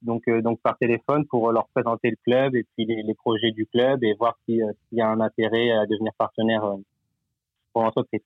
donc 0.03 0.23
donc 0.43 0.61
par 0.61 0.77
téléphone 0.79 1.27
pour 1.27 1.51
leur 1.53 1.69
présenter 1.69 2.11
le 2.11 2.17
club 2.25 2.55
et 2.55 2.65
puis 2.75 2.85
les, 2.87 3.03
les 3.03 3.15
projets 3.15 3.53
du 3.53 3.67
club 3.67 4.05
et 4.05 4.15
voir 4.15 4.37
s'il 4.45 4.65
y 4.93 5.01
a 5.01 5.09
un 5.09 5.21
intérêt 5.21 5.71
à 5.71 5.87
devenir 5.87 6.13
partenaire 6.19 6.77
pour 7.73 7.83
l'entreprise. 7.83 8.21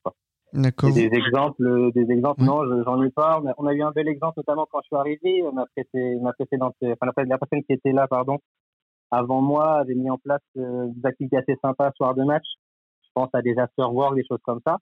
D'accord. 0.52 0.92
Des 0.92 1.10
exemples, 1.12 1.92
des 1.92 2.10
exemples, 2.10 2.42
non, 2.42 2.62
j'en 2.84 3.02
ai 3.02 3.10
pas. 3.10 3.42
On 3.58 3.66
a 3.66 3.74
eu 3.74 3.82
un 3.82 3.90
bel 3.90 4.08
exemple, 4.08 4.34
notamment 4.38 4.66
quand 4.70 4.80
je 4.82 4.86
suis 4.86 4.96
arrivé. 4.96 5.42
Ma, 5.52 5.66
ma 6.22 6.32
précédente, 6.32 6.74
enfin, 6.82 7.24
la 7.26 7.38
personne 7.38 7.62
qui 7.64 7.72
était 7.72 7.92
là, 7.92 8.06
pardon, 8.08 8.38
avant 9.10 9.40
moi, 9.40 9.78
avait 9.78 9.94
mis 9.94 10.10
en 10.10 10.18
place 10.18 10.40
euh, 10.56 10.88
des 10.88 11.06
activités 11.06 11.36
assez 11.36 11.56
sympas 11.62 11.92
soir 11.96 12.14
de 12.14 12.24
match. 12.24 12.44
Je 13.02 13.08
pense 13.14 13.28
à 13.32 13.42
des 13.42 13.56
after-work, 13.58 14.14
des 14.14 14.24
choses 14.24 14.40
comme 14.44 14.60
ça, 14.66 14.78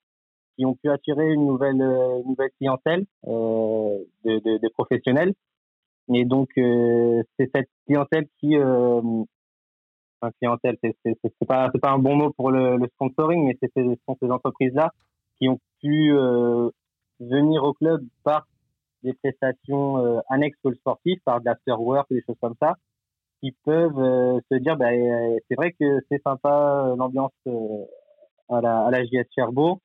qui 0.55 0.65
ont 0.65 0.75
pu 0.75 0.89
attirer 0.89 1.31
une 1.31 1.45
nouvelle, 1.45 1.81
euh, 1.81 2.21
nouvelle 2.25 2.49
clientèle 2.57 3.05
euh, 3.27 3.99
de, 4.23 4.39
de, 4.39 4.57
de, 4.57 4.69
professionnels. 4.69 5.33
Et 6.13 6.25
donc, 6.25 6.49
euh, 6.57 7.23
c'est 7.37 7.49
cette 7.53 7.69
clientèle 7.87 8.27
qui, 8.39 8.55
euh, 8.57 9.01
enfin, 10.21 10.31
clientèle, 10.39 10.77
c'est 10.81 11.47
pas, 11.47 11.69
c'est 11.73 11.81
pas 11.81 11.91
un 11.91 11.99
bon 11.99 12.15
mot 12.15 12.31
pour 12.31 12.51
le, 12.51 12.77
le 12.77 12.87
sponsoring, 12.95 13.45
mais 13.45 13.57
c'est 13.61 13.71
ces, 13.75 13.85
ces 14.21 14.31
entreprises-là 14.31 14.91
qui 15.37 15.49
ont 15.49 15.59
pu 15.81 16.13
venir 17.19 17.63
au 17.63 17.73
club 17.73 18.01
par 18.23 18.47
des 19.03 19.13
prestations 19.13 20.21
annexes 20.29 20.57
au 20.63 20.73
sportif, 20.73 21.19
par 21.25 21.41
de 21.41 21.45
l'after-work, 21.45 22.07
des 22.09 22.23
choses 22.25 22.37
comme 22.39 22.55
ça, 22.61 22.75
qui 23.41 23.51
peuvent 23.63 23.99
euh, 23.99 24.39
se 24.51 24.57
dire 24.57 24.75
bah, 24.75 24.91
euh, 24.91 25.37
c'est 25.47 25.55
vrai 25.55 25.71
que 25.79 25.99
c'est 26.09 26.21
sympa 26.23 26.87
euh, 26.87 26.95
l'ambiance 26.95 27.31
à 28.49 28.61
la, 28.61 28.85
à 28.85 28.91
la 28.91 29.03
JS 29.03 29.27
Cherbourg, 29.35 29.79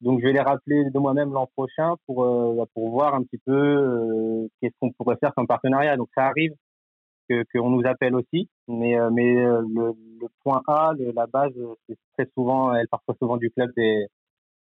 Donc, 0.00 0.20
je 0.20 0.26
vais 0.26 0.32
les 0.32 0.40
rappeler 0.40 0.90
de 0.90 0.98
moi-même 0.98 1.32
l'an 1.32 1.48
prochain 1.56 1.94
pour, 2.06 2.24
bah, 2.54 2.64
pour 2.74 2.90
voir 2.90 3.14
un 3.14 3.22
petit 3.22 3.38
peu 3.38 4.48
qu'est-ce 4.60 4.74
qu'on 4.80 4.92
pourrait 4.92 5.16
faire 5.16 5.34
comme 5.34 5.46
partenariat. 5.46 5.96
Donc, 5.96 6.08
ça 6.14 6.26
arrive 6.26 6.52
qu'on 7.28 7.70
nous 7.70 7.82
appelle 7.86 8.14
aussi, 8.14 8.48
mais, 8.68 8.94
mais 9.10 9.34
le, 9.34 9.94
point 10.44 10.62
A, 10.68 10.92
la 11.14 11.26
base, 11.26 11.52
c'est 11.88 11.98
très 12.16 12.30
souvent, 12.34 12.72
elle 12.74 12.86
part 12.88 13.02
souvent 13.18 13.36
du 13.36 13.50
club 13.50 13.70
et, 13.76 14.06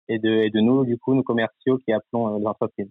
et, 0.09 0.19
de, 0.19 0.31
et 0.31 0.51
de 0.51 0.61
nous, 0.61 0.87
du 0.87 0.99
coup, 0.99 1.15
nous 1.15 1.23
commerciaux 1.23 1.79
qui 1.79 1.93
appelons 1.93 2.39
les 2.39 2.47
entreprises. 2.47 2.89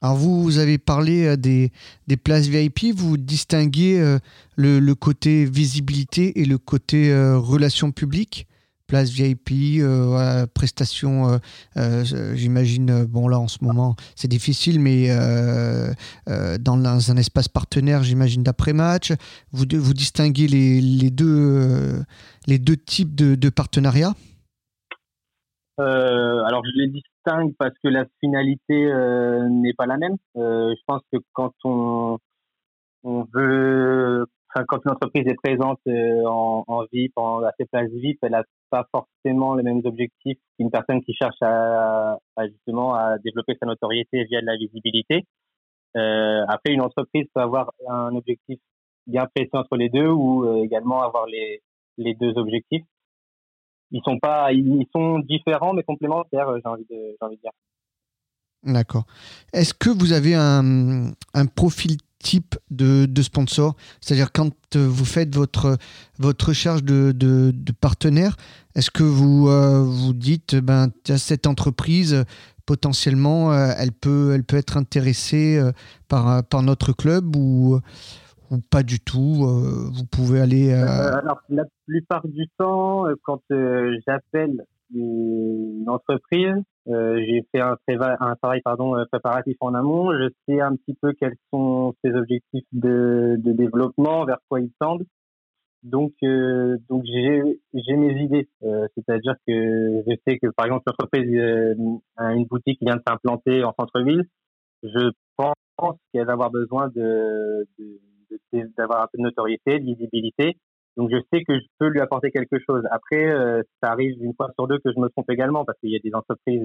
Alors 0.00 0.16
vous, 0.16 0.58
avez 0.58 0.78
parlé 0.78 1.36
des, 1.36 1.70
des, 2.06 2.16
places 2.16 2.46
VIP, 2.46 2.94
vous 2.94 3.16
distinguez 3.18 4.16
le, 4.56 4.94
côté 4.94 5.44
visibilité 5.44 6.40
et 6.40 6.44
le 6.44 6.56
côté 6.56 7.12
relation 7.12 7.90
publique 7.90 8.47
place 8.88 9.10
VIP, 9.10 9.80
euh, 9.80 10.46
prestations, 10.52 11.28
euh, 11.28 11.36
euh, 11.76 12.02
j'imagine, 12.34 13.04
bon 13.04 13.28
là 13.28 13.38
en 13.38 13.46
ce 13.46 13.62
moment 13.62 13.94
c'est 14.16 14.28
difficile, 14.28 14.80
mais 14.80 15.08
dans 16.58 17.10
un, 17.10 17.16
espace 17.16 17.48
partenaire, 17.48 18.02
j'imagine 18.02 18.42
d'après-match, 18.42 19.12
vous, 19.52 19.64
vous 19.70 19.94
distinguez 19.94 20.48
les, 20.48 21.10
deux, 21.10 22.76
types 22.86 23.14
de, 23.14 23.50
partenariats? 23.50 24.14
Alors 25.78 26.62
je 26.64 26.80
les 26.80 26.88
distingue 26.88 27.54
parce 27.58 27.74
que 27.84 27.88
la 27.88 28.06
finalité 28.20 28.90
n'est 29.50 29.74
pas 29.74 29.86
la 29.86 29.98
même. 29.98 30.16
je 30.34 30.82
pense 30.86 31.02
que 31.12 31.18
quand 31.34 31.52
on, 31.64 32.18
veut 33.04 34.26
quand 34.54 34.78
une 34.84 34.92
entreprise 34.92 35.26
est 35.26 35.36
présente 35.36 35.80
en, 35.86 36.84
VIP, 36.92 37.12
en, 37.16 37.42
à 37.44 37.52
ses 37.58 37.66
places 37.66 37.90
VIP, 37.90 38.18
elle 38.22 38.32
n'a 38.32 38.44
pas 38.70 38.86
forcément 38.90 39.54
les 39.54 39.62
mêmes 39.62 39.82
objectifs 39.84 40.38
qu'une 40.56 40.70
personne 40.70 41.02
qui 41.02 41.14
cherche 41.14 41.40
à, 41.42 42.18
justement 42.46 42.94
à 42.94 43.18
développer 43.18 43.56
sa 43.60 43.66
notoriété 43.66 44.24
via 44.24 44.40
de 44.40 44.46
la 44.46 44.56
visibilité. 44.56 45.24
Euh, 45.96 46.44
après, 46.48 46.72
une 46.72 46.82
entreprise 46.82 47.26
peut 47.34 47.40
avoir 47.40 47.72
un 47.88 48.14
objectif 48.14 48.58
bien 49.06 49.26
précis 49.34 49.50
entre 49.54 49.76
les 49.76 49.88
deux 49.88 50.08
ou 50.08 50.44
euh, 50.44 50.64
également 50.64 51.02
avoir 51.02 51.26
les, 51.26 51.62
les 51.96 52.14
deux 52.14 52.36
objectifs. 52.36 52.84
Ils 53.90 54.02
sont 54.04 54.18
pas, 54.18 54.52
ils 54.52 54.86
sont 54.94 55.18
différents 55.20 55.72
mais 55.72 55.82
complémentaires, 55.82 56.48
j'ai 56.56 56.68
envie 56.68 56.86
de, 56.90 56.96
j'ai 56.96 57.26
envie 57.26 57.36
de 57.36 57.40
dire. 57.40 57.52
D'accord. 58.64 59.04
Est-ce 59.52 59.72
que 59.72 59.88
vous 59.88 60.12
avez 60.12 60.34
un, 60.34 61.12
un 61.32 61.46
profil 61.46 61.96
type 62.18 62.56
de, 62.70 63.06
de 63.06 63.22
sponsor. 63.22 63.76
C'est-à-dire 64.00 64.32
quand 64.32 64.50
euh, 64.76 64.86
vous 64.88 65.04
faites 65.04 65.34
votre, 65.34 65.76
votre 66.18 66.48
recherche 66.48 66.82
de, 66.82 67.12
de, 67.12 67.54
est-ce 68.74 68.90
que 68.90 69.02
vous 69.02 69.48
euh, 69.48 69.82
vous 69.82 70.12
dites, 70.12 70.56
ben, 70.56 70.88
cette 71.04 71.46
entreprise, 71.46 72.24
potentiellement, 72.66 73.52
euh, 73.52 73.72
elle, 73.78 73.92
peut, 73.92 74.32
elle 74.34 74.44
peut 74.44 74.56
être 74.56 74.76
intéressée 74.76 75.60
par, 76.08 76.44
par 76.44 76.62
notre 76.62 76.92
club 76.92 77.34
ou, 77.36 77.80
ou 78.50 78.58
pas 78.58 78.82
du 78.82 79.00
tout 79.00 79.46
Vous 79.92 80.04
pouvez 80.04 80.40
aller... 80.40 80.72
alors, 80.72 81.40
la 81.48 81.64
plupart 81.86 82.26
du 82.26 82.46
temps, 82.58 83.04
quand 83.24 83.42
j'appelle 84.06 84.64
une 84.94 85.88
entreprise, 85.88 86.62
euh, 86.88 87.22
j'ai 87.26 87.44
fait 87.52 87.60
un, 87.60 87.76
travail 87.86 88.62
pardon, 88.62 88.96
euh, 88.96 89.04
préparatif 89.10 89.56
en 89.60 89.74
amont. 89.74 90.12
Je 90.12 90.30
sais 90.46 90.60
un 90.60 90.74
petit 90.76 90.94
peu 91.00 91.12
quels 91.12 91.36
sont 91.52 91.94
ses 92.02 92.12
objectifs 92.12 92.64
de, 92.72 93.36
de 93.38 93.52
développement, 93.52 94.24
vers 94.24 94.38
quoi 94.48 94.60
ils 94.60 94.72
tendent. 94.80 95.04
Donc, 95.82 96.12
euh, 96.22 96.76
donc 96.88 97.04
j'ai, 97.04 97.60
j'ai 97.74 97.96
mes 97.96 98.20
idées. 98.22 98.48
Euh, 98.62 98.88
c'est-à-dire 98.94 99.34
que 99.46 100.02
je 100.06 100.14
sais 100.26 100.38
que, 100.38 100.48
par 100.56 100.66
exemple, 100.66 100.84
l'entreprise 100.86 101.28
a 102.16 102.34
une 102.34 102.46
boutique 102.46 102.78
qui 102.78 102.84
vient 102.86 102.96
de 102.96 103.02
s'implanter 103.06 103.64
en 103.64 103.74
centre-ville. 103.78 104.24
Je 104.82 105.10
pense 105.36 105.96
qu'elle 106.12 106.26
va 106.26 106.32
avoir 106.32 106.50
besoin 106.50 106.88
de, 106.88 107.66
de, 107.78 108.70
d'avoir 108.76 109.02
un 109.02 109.06
peu 109.12 109.18
de 109.18 109.22
notoriété, 109.22 109.78
de 109.78 109.84
visibilité. 109.84 110.56
Donc 110.96 111.10
je 111.12 111.18
sais 111.32 111.44
que 111.44 111.54
je 111.54 111.66
peux 111.78 111.88
lui 111.88 112.00
apporter 112.00 112.30
quelque 112.30 112.58
chose. 112.58 112.82
Après, 112.90 113.30
euh, 113.30 113.62
ça 113.82 113.92
arrive 113.92 114.20
une 114.20 114.34
fois 114.34 114.50
sur 114.54 114.66
deux 114.66 114.78
que 114.78 114.92
je 114.92 115.00
me 115.00 115.08
trompe 115.08 115.30
également 115.30 115.64
parce 115.64 115.78
qu'il 115.78 115.90
y 115.90 115.96
a 115.96 116.00
des 116.02 116.14
entreprises 116.14 116.62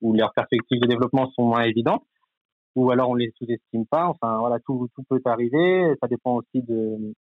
où, 0.00 0.14
leurs 0.14 0.32
perspectives 0.34 0.80
de 0.80 0.86
développement 0.86 1.30
sont 1.32 1.44
moins 1.44 1.62
évidentes, 1.62 2.02
ou 2.74 2.90
alors 2.90 3.10
on 3.10 3.14
les 3.14 3.32
sous-estime 3.38 3.86
pas. 3.86 4.06
Enfin 4.06 4.38
voilà, 4.38 4.58
tout, 4.60 4.88
tout 4.94 5.02
peut 5.08 5.20
arriver. 5.26 5.94
Ça 6.02 6.08
dépend 6.08 6.36
aussi 6.36 6.62
de 6.62 7.14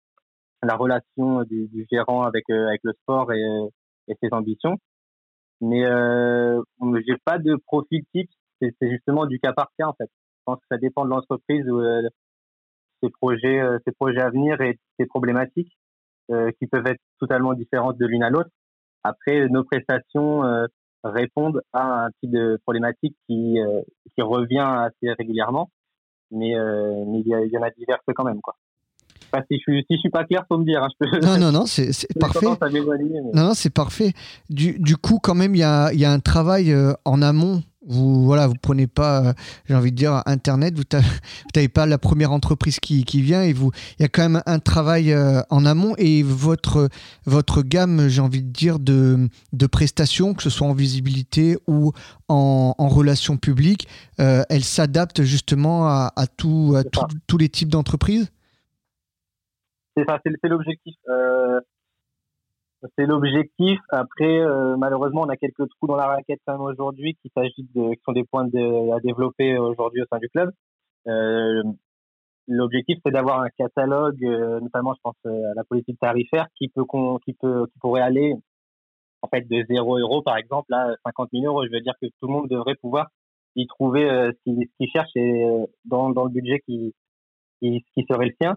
la 0.64 0.76
relation 0.76 1.44
du, 1.44 1.68
du 1.68 1.86
gérant 1.92 2.24
avec 2.24 2.46
euh, 2.50 2.68
avec 2.68 2.82
le 2.84 2.94
sport 3.04 3.32
et, 3.32 3.44
et 4.08 4.16
ses 4.22 4.30
ambitions. 4.32 4.78
Mais 5.62 5.86
euh, 5.86 6.62
j'ai 7.06 7.18
pas 7.26 7.40
de 7.40 7.56
profil 7.66 8.04
type. 8.14 8.30
C'est 8.62 8.74
justement 8.82 9.26
du 9.26 9.40
cas 9.40 9.54
par 9.54 9.72
cas 9.78 9.88
en 9.88 9.94
fait. 9.94 10.10
Je 10.10 10.44
pense 10.46 10.60
que 10.60 10.66
ça 10.72 10.78
dépend 10.78 11.06
de 11.06 11.10
l'entreprise, 11.10 11.66
euh, 11.68 12.08
ses 13.04 13.10
projets, 13.10 13.60
euh, 13.60 13.78
ses 13.86 13.92
projets 13.92 14.22
à 14.22 14.30
venir 14.30 14.60
et 14.62 14.80
ses 15.00 15.06
problématiques. 15.06 15.78
Euh, 16.30 16.52
qui 16.60 16.68
peuvent 16.68 16.86
être 16.88 17.00
totalement 17.22 17.54
différentes 17.54 17.98
de 17.98 18.06
l'une 18.06 18.22
à 18.22 18.30
l'autre. 18.30 18.50
Après, 19.06 19.48
nos 19.48 19.64
prestations 19.64 20.44
euh, 20.44 20.66
répondent 21.06 21.62
à 21.72 22.04
un 22.04 22.10
type 22.20 22.32
de 22.32 22.60
problématique 22.64 23.16
qui, 23.26 23.62
euh, 23.62 23.80
qui 24.14 24.22
revient 24.22 24.60
assez 24.60 25.14
régulièrement, 25.18 25.72
mais, 26.32 26.54
mais 27.08 27.22
il, 27.22 27.50
y, 27.50 27.58
en 27.58 27.62
a 27.62 27.70
diverses 27.70 28.04
quand 28.14 28.26
même. 28.26 28.42
Quoi. 28.42 28.56
si, 29.50 29.58
je, 29.66 29.72
si 29.72 29.86
je 29.92 30.00
suis 30.00 30.10
pas 30.10 30.26
clair, 30.26 30.44
faut 30.50 30.58
me 30.58 30.66
dire. 30.66 30.84
Hein, 30.84 30.90
je 31.00 31.06
peux... 31.10 31.26
Non, 31.26 31.38
non, 31.38 31.54
non, 31.54 31.66
c'est 31.66 31.92
parfait. 32.20 32.46
Non, 32.46 33.32
non, 33.34 33.54
c'est 33.54 33.74
parfait. 33.74 34.12
Du, 34.50 34.78
du, 34.80 34.98
coup, 34.98 35.20
quand 35.24 35.36
même, 35.36 35.56
il 35.56 35.60
y 35.60 35.64
a, 35.64 35.94
y 35.94 36.04
a, 36.04 36.12
un 36.12 36.20
travail 36.20 36.76
en 37.06 37.22
amont 37.22 37.64
vous 37.88 38.26
voilà, 38.26 38.48
vous 38.48 38.56
prenez 38.62 38.88
pas, 38.88 39.24
euh, 39.24 39.34
j'ai 39.66 39.76
envie 39.76 39.92
de 39.92 39.96
dire, 39.96 40.22
Internet, 40.26 40.78
vous 40.78 40.84
n'avez 41.56 41.70
pas 41.70 41.86
la 41.86 41.98
première 41.98 42.32
entreprise 42.32 42.80
qui, 42.80 43.04
qui, 43.04 43.22
vient 43.22 43.44
et 43.44 43.54
vous, 43.54 43.72
il 43.98 44.04
y 44.04 44.06
a 44.06 44.10
quand 44.10 44.28
même 44.28 44.42
un 44.46 44.60
travail 44.60 45.14
euh, 45.14 45.42
en 45.50 45.66
amont 45.66 45.96
et 45.98 46.24
votre, 46.24 46.90
votre 47.26 47.62
gamme, 47.62 48.08
j'ai 48.08 48.22
envie 48.22 48.44
de 48.44 48.52
dire, 48.52 48.80
de, 48.80 49.30
de 49.54 49.68
prestations, 49.68 50.34
que 50.34 50.44
ce 50.44 50.50
soit 50.50 50.68
en 50.68 50.74
visibilité 50.74 51.58
ou 51.68 51.94
en, 52.28 52.76
en 52.78 52.88
relations 52.88 53.38
publiques, 53.38 53.88
euh, 54.20 54.44
elle 54.50 54.64
s'adapte 54.64 55.24
justement 55.24 55.88
à, 55.88 56.12
à, 56.16 56.28
tout, 56.28 56.76
à 56.76 56.84
tous 57.28 57.38
les 57.38 57.50
types 57.50 57.70
d'entreprises? 57.70 58.32
C'est 59.96 60.06
ça, 60.06 60.20
c'est 60.24 60.48
l'objectif. 60.48 60.94
C'est 62.96 63.08
l'objectif. 63.08 63.80
Après, 63.90 64.40
euh, 64.40 64.78
malheureusement, 64.78 65.22
on 65.22 65.30
a 65.30 65.36
quelques 65.38 65.68
trous 65.70 65.88
dans 65.88 65.96
la 65.96 66.06
raquette 66.08 66.42
aujourd'hui 66.60 67.18
qui 67.22 67.32
s'agit 67.36 67.68
de, 67.74 67.96
qui 67.96 68.02
sont 68.06 68.12
des 68.12 68.24
points 68.24 68.46
de, 68.46 68.94
à 68.96 69.00
développer 69.00 69.58
aujourd'hui 69.58 70.04
au 70.04 70.06
sein 70.12 70.20
du 70.20 70.30
club. 70.30 70.52
Euh, 71.08 71.64
l'objectif, 72.48 73.00
c'est 73.04 73.12
d'avoir 73.12 73.42
un 73.42 73.50
catalogue, 73.58 74.24
euh, 74.24 74.60
notamment, 74.60 74.94
je 74.94 75.00
pense 75.02 75.16
à 75.26 75.54
la 75.56 75.64
politique 75.64 76.00
tarifaire, 76.00 76.46
qui 76.56 76.68
peut, 76.68 76.84
qui 77.26 77.34
peut, 77.34 77.66
qui 77.66 77.80
pourrait 77.80 78.02
aller, 78.02 78.36
en 79.24 79.28
fait, 79.28 79.48
de 79.48 79.66
0 79.68 79.98
euros, 79.98 80.22
par 80.22 80.38
exemple, 80.38 80.72
à 80.74 80.94
50 81.04 81.30
000 81.34 81.46
euros. 81.46 81.66
Je 81.66 81.72
veux 81.72 81.82
dire 81.82 81.96
que 82.00 82.08
tout 82.08 82.28
le 82.28 82.34
monde 82.34 82.48
devrait 82.48 82.76
pouvoir 82.76 83.08
y 83.56 83.66
trouver 83.66 84.08
ce 84.46 84.52
qu'il 84.52 84.90
cherche 84.92 85.10
et 85.16 85.48
dans, 85.86 86.12
dans 86.12 86.26
le 86.26 86.30
budget 86.30 86.60
qui, 86.60 86.94
qui 87.60 88.06
serait 88.08 88.28
le 88.28 88.36
sien. 88.40 88.56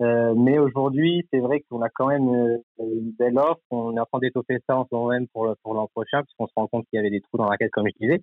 Euh, 0.00 0.34
mais 0.36 0.58
aujourd'hui, 0.58 1.26
c'est 1.32 1.40
vrai 1.40 1.60
qu'on 1.68 1.82
a 1.82 1.88
quand 1.88 2.06
même 2.06 2.28
euh, 2.28 2.58
une 2.78 3.12
belle 3.18 3.38
offre. 3.38 3.60
On 3.70 3.96
est 3.96 4.00
en 4.00 4.04
train 4.04 4.20
d'étoffer 4.20 4.58
ça 4.68 4.76
en 4.78 4.84
ce 4.84 4.94
moment 4.94 5.08
même 5.08 5.26
pour, 5.28 5.52
pour 5.62 5.74
l'an 5.74 5.88
prochain, 5.88 6.22
puisqu'on 6.22 6.46
se 6.46 6.52
rend 6.56 6.68
compte 6.68 6.86
qu'il 6.86 6.98
y 6.98 7.00
avait 7.00 7.10
des 7.10 7.20
trous 7.20 7.36
dans 7.36 7.44
la 7.44 7.50
raquette, 7.50 7.72
comme 7.72 7.88
je 7.88 8.06
disais. 8.06 8.20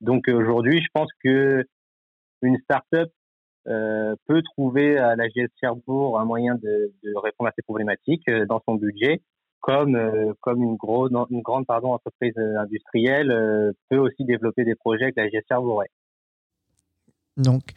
Donc 0.00 0.28
euh, 0.28 0.34
aujourd'hui, 0.34 0.80
je 0.82 0.88
pense 0.92 1.08
que 1.22 1.64
une 2.42 2.58
start-up 2.58 3.10
euh, 3.68 4.16
peut 4.26 4.42
trouver 4.42 4.98
à 4.98 5.14
la 5.14 5.28
GS 5.28 5.46
Cherbourg 5.60 6.18
un 6.18 6.24
moyen 6.24 6.56
de, 6.56 6.92
de 7.04 7.16
répondre 7.16 7.48
à 7.48 7.52
ces 7.54 7.62
problématiques 7.62 8.28
dans 8.48 8.60
son 8.66 8.74
budget, 8.74 9.20
comme 9.60 9.96
comme 10.40 10.60
une, 10.64 10.74
grosse, 10.74 11.12
une 11.30 11.42
grande 11.42 11.66
pardon, 11.66 11.92
entreprise 11.92 12.36
industrielle 12.36 13.72
peut 13.88 13.98
aussi 13.98 14.24
développer 14.24 14.64
des 14.64 14.74
projets 14.74 15.04
avec 15.04 15.16
la 15.16 15.28
GS 15.28 15.44
Cherbourg. 15.48 15.84
Donc, 17.36 17.70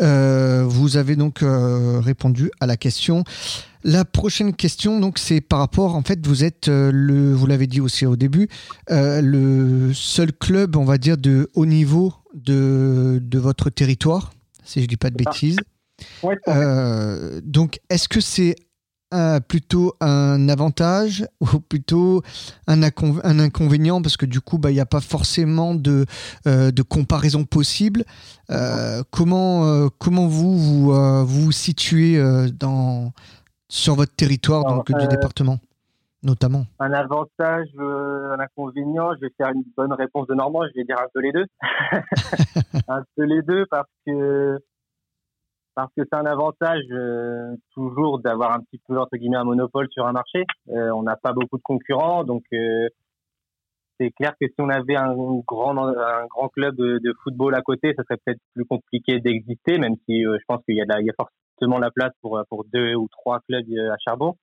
euh, 0.00 0.64
vous 0.66 0.96
avez 0.96 1.14
donc 1.14 1.42
euh, 1.42 2.00
répondu 2.00 2.50
à 2.60 2.66
la 2.66 2.76
question. 2.76 3.22
La 3.84 4.04
prochaine 4.04 4.52
question, 4.52 4.98
donc, 4.98 5.18
c'est 5.18 5.40
par 5.40 5.60
rapport, 5.60 5.94
en 5.94 6.02
fait, 6.02 6.26
vous 6.26 6.42
êtes 6.42 6.68
euh, 6.68 6.90
le, 6.92 7.32
vous 7.32 7.46
l'avez 7.46 7.68
dit 7.68 7.80
aussi 7.80 8.04
au 8.04 8.16
début, 8.16 8.48
le 8.88 9.92
seul 9.94 10.32
club, 10.32 10.76
on 10.76 10.84
va 10.84 10.98
dire, 10.98 11.16
de 11.16 11.48
haut 11.54 11.66
niveau 11.66 12.14
de, 12.34 13.20
de 13.22 13.38
votre 13.38 13.70
territoire, 13.70 14.32
si 14.64 14.82
je 14.82 14.88
dis 14.88 14.96
pas 14.96 15.10
de 15.10 15.16
bêtises. 15.16 15.58
donc, 17.44 17.78
est-ce 17.88 18.08
que 18.08 18.20
c'est 18.20 18.56
plutôt 19.48 19.94
un 20.00 20.48
avantage 20.48 21.26
ou 21.40 21.60
plutôt 21.60 22.22
un, 22.66 22.82
un 22.82 23.38
inconvénient 23.38 24.02
parce 24.02 24.16
que 24.16 24.26
du 24.26 24.40
coup 24.40 24.58
bah, 24.58 24.70
il 24.70 24.74
n'y 24.74 24.80
a 24.80 24.86
pas 24.86 25.00
forcément 25.00 25.74
de, 25.74 26.04
euh, 26.46 26.70
de 26.70 26.82
comparaison 26.82 27.44
possible. 27.44 28.04
Euh, 28.50 29.02
comment, 29.10 29.64
euh, 29.64 29.88
comment 29.98 30.26
vous 30.26 30.56
vous, 30.56 31.24
vous, 31.24 31.52
situez 31.52 32.20
dans, 32.52 33.12
sur 33.68 33.94
votre 33.94 34.14
territoire 34.14 34.64
donc, 34.64 34.92
du 34.92 35.06
département 35.08 35.58
notamment? 36.22 36.66
Un 36.80 36.92
avantage, 36.92 37.68
un 37.78 38.40
inconvénient, 38.40 39.14
je 39.14 39.26
vais 39.26 39.32
faire 39.36 39.50
une 39.54 39.62
bonne 39.76 39.92
réponse 39.92 40.26
de 40.26 40.34
Normand, 40.34 40.62
je 40.66 40.80
vais 40.80 40.84
dire 40.84 40.96
un 40.98 41.08
peu 41.14 41.20
les 41.20 41.32
deux. 41.32 41.46
un 42.88 43.02
peu 43.16 43.24
les 43.24 43.42
deux 43.42 43.64
parce 43.70 43.88
que 44.06 44.58
parce 45.76 45.92
que 45.96 46.02
c'est 46.04 46.18
un 46.18 46.26
avantage 46.26 46.82
toujours 47.72 48.18
d'avoir 48.18 48.52
un 48.52 48.60
petit 48.60 48.80
peu 48.88 48.98
entre 48.98 49.16
guillemets 49.16 49.36
un 49.36 49.44
monopole 49.44 49.86
sur 49.92 50.06
un 50.06 50.12
marché. 50.12 50.44
on 50.66 51.02
n'a 51.02 51.16
pas 51.16 51.32
beaucoup 51.32 51.58
de 51.58 51.62
concurrents, 51.62 52.24
donc 52.24 52.42
c'est 52.50 54.10
clair 54.10 54.32
que 54.40 54.48
si 54.48 54.54
on 54.58 54.68
avait 54.68 54.96
un 54.96 55.14
grand 55.46 55.76
un 55.76 56.26
grand 56.26 56.48
club 56.48 56.76
de, 56.76 57.14
football 57.22 57.54
à 57.54 57.60
côté, 57.60 57.94
ça 57.94 58.02
serait 58.04 58.18
peut-être 58.24 58.40
plus 58.54 58.64
compliqué 58.64 59.20
d'exister, 59.20 59.78
même 59.78 59.94
si 60.08 60.22
je 60.22 60.44
pense 60.48 60.62
qu'il 60.64 60.76
y 60.76 60.80
a, 60.80 61.12
forcément 61.14 61.78
la 61.78 61.90
place 61.90 62.12
pour 62.22 62.64
deux 62.72 62.94
ou 62.94 63.06
trois 63.08 63.40
clubs 63.46 63.66
à 63.92 63.96
Charbon. 64.02 64.34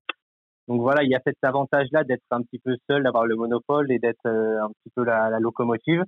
Donc 0.68 0.82
voilà, 0.82 1.04
il 1.04 1.10
y 1.10 1.16
a 1.16 1.22
cet 1.25 1.36
avantage-là 1.44 2.04
d'être 2.04 2.24
un 2.32 2.42
petit 2.42 2.60
peu 2.60 2.75
seul, 2.90 3.04
d'avoir 3.04 3.25
le 3.25 3.36
monopole 3.36 3.92
et 3.92 4.00
d'être 4.00 4.25
euh, 4.25 4.63
un 4.63 4.70
petit 4.70 4.92
peu 4.96 5.04
la 5.04 5.40
locomotive. 5.40 6.04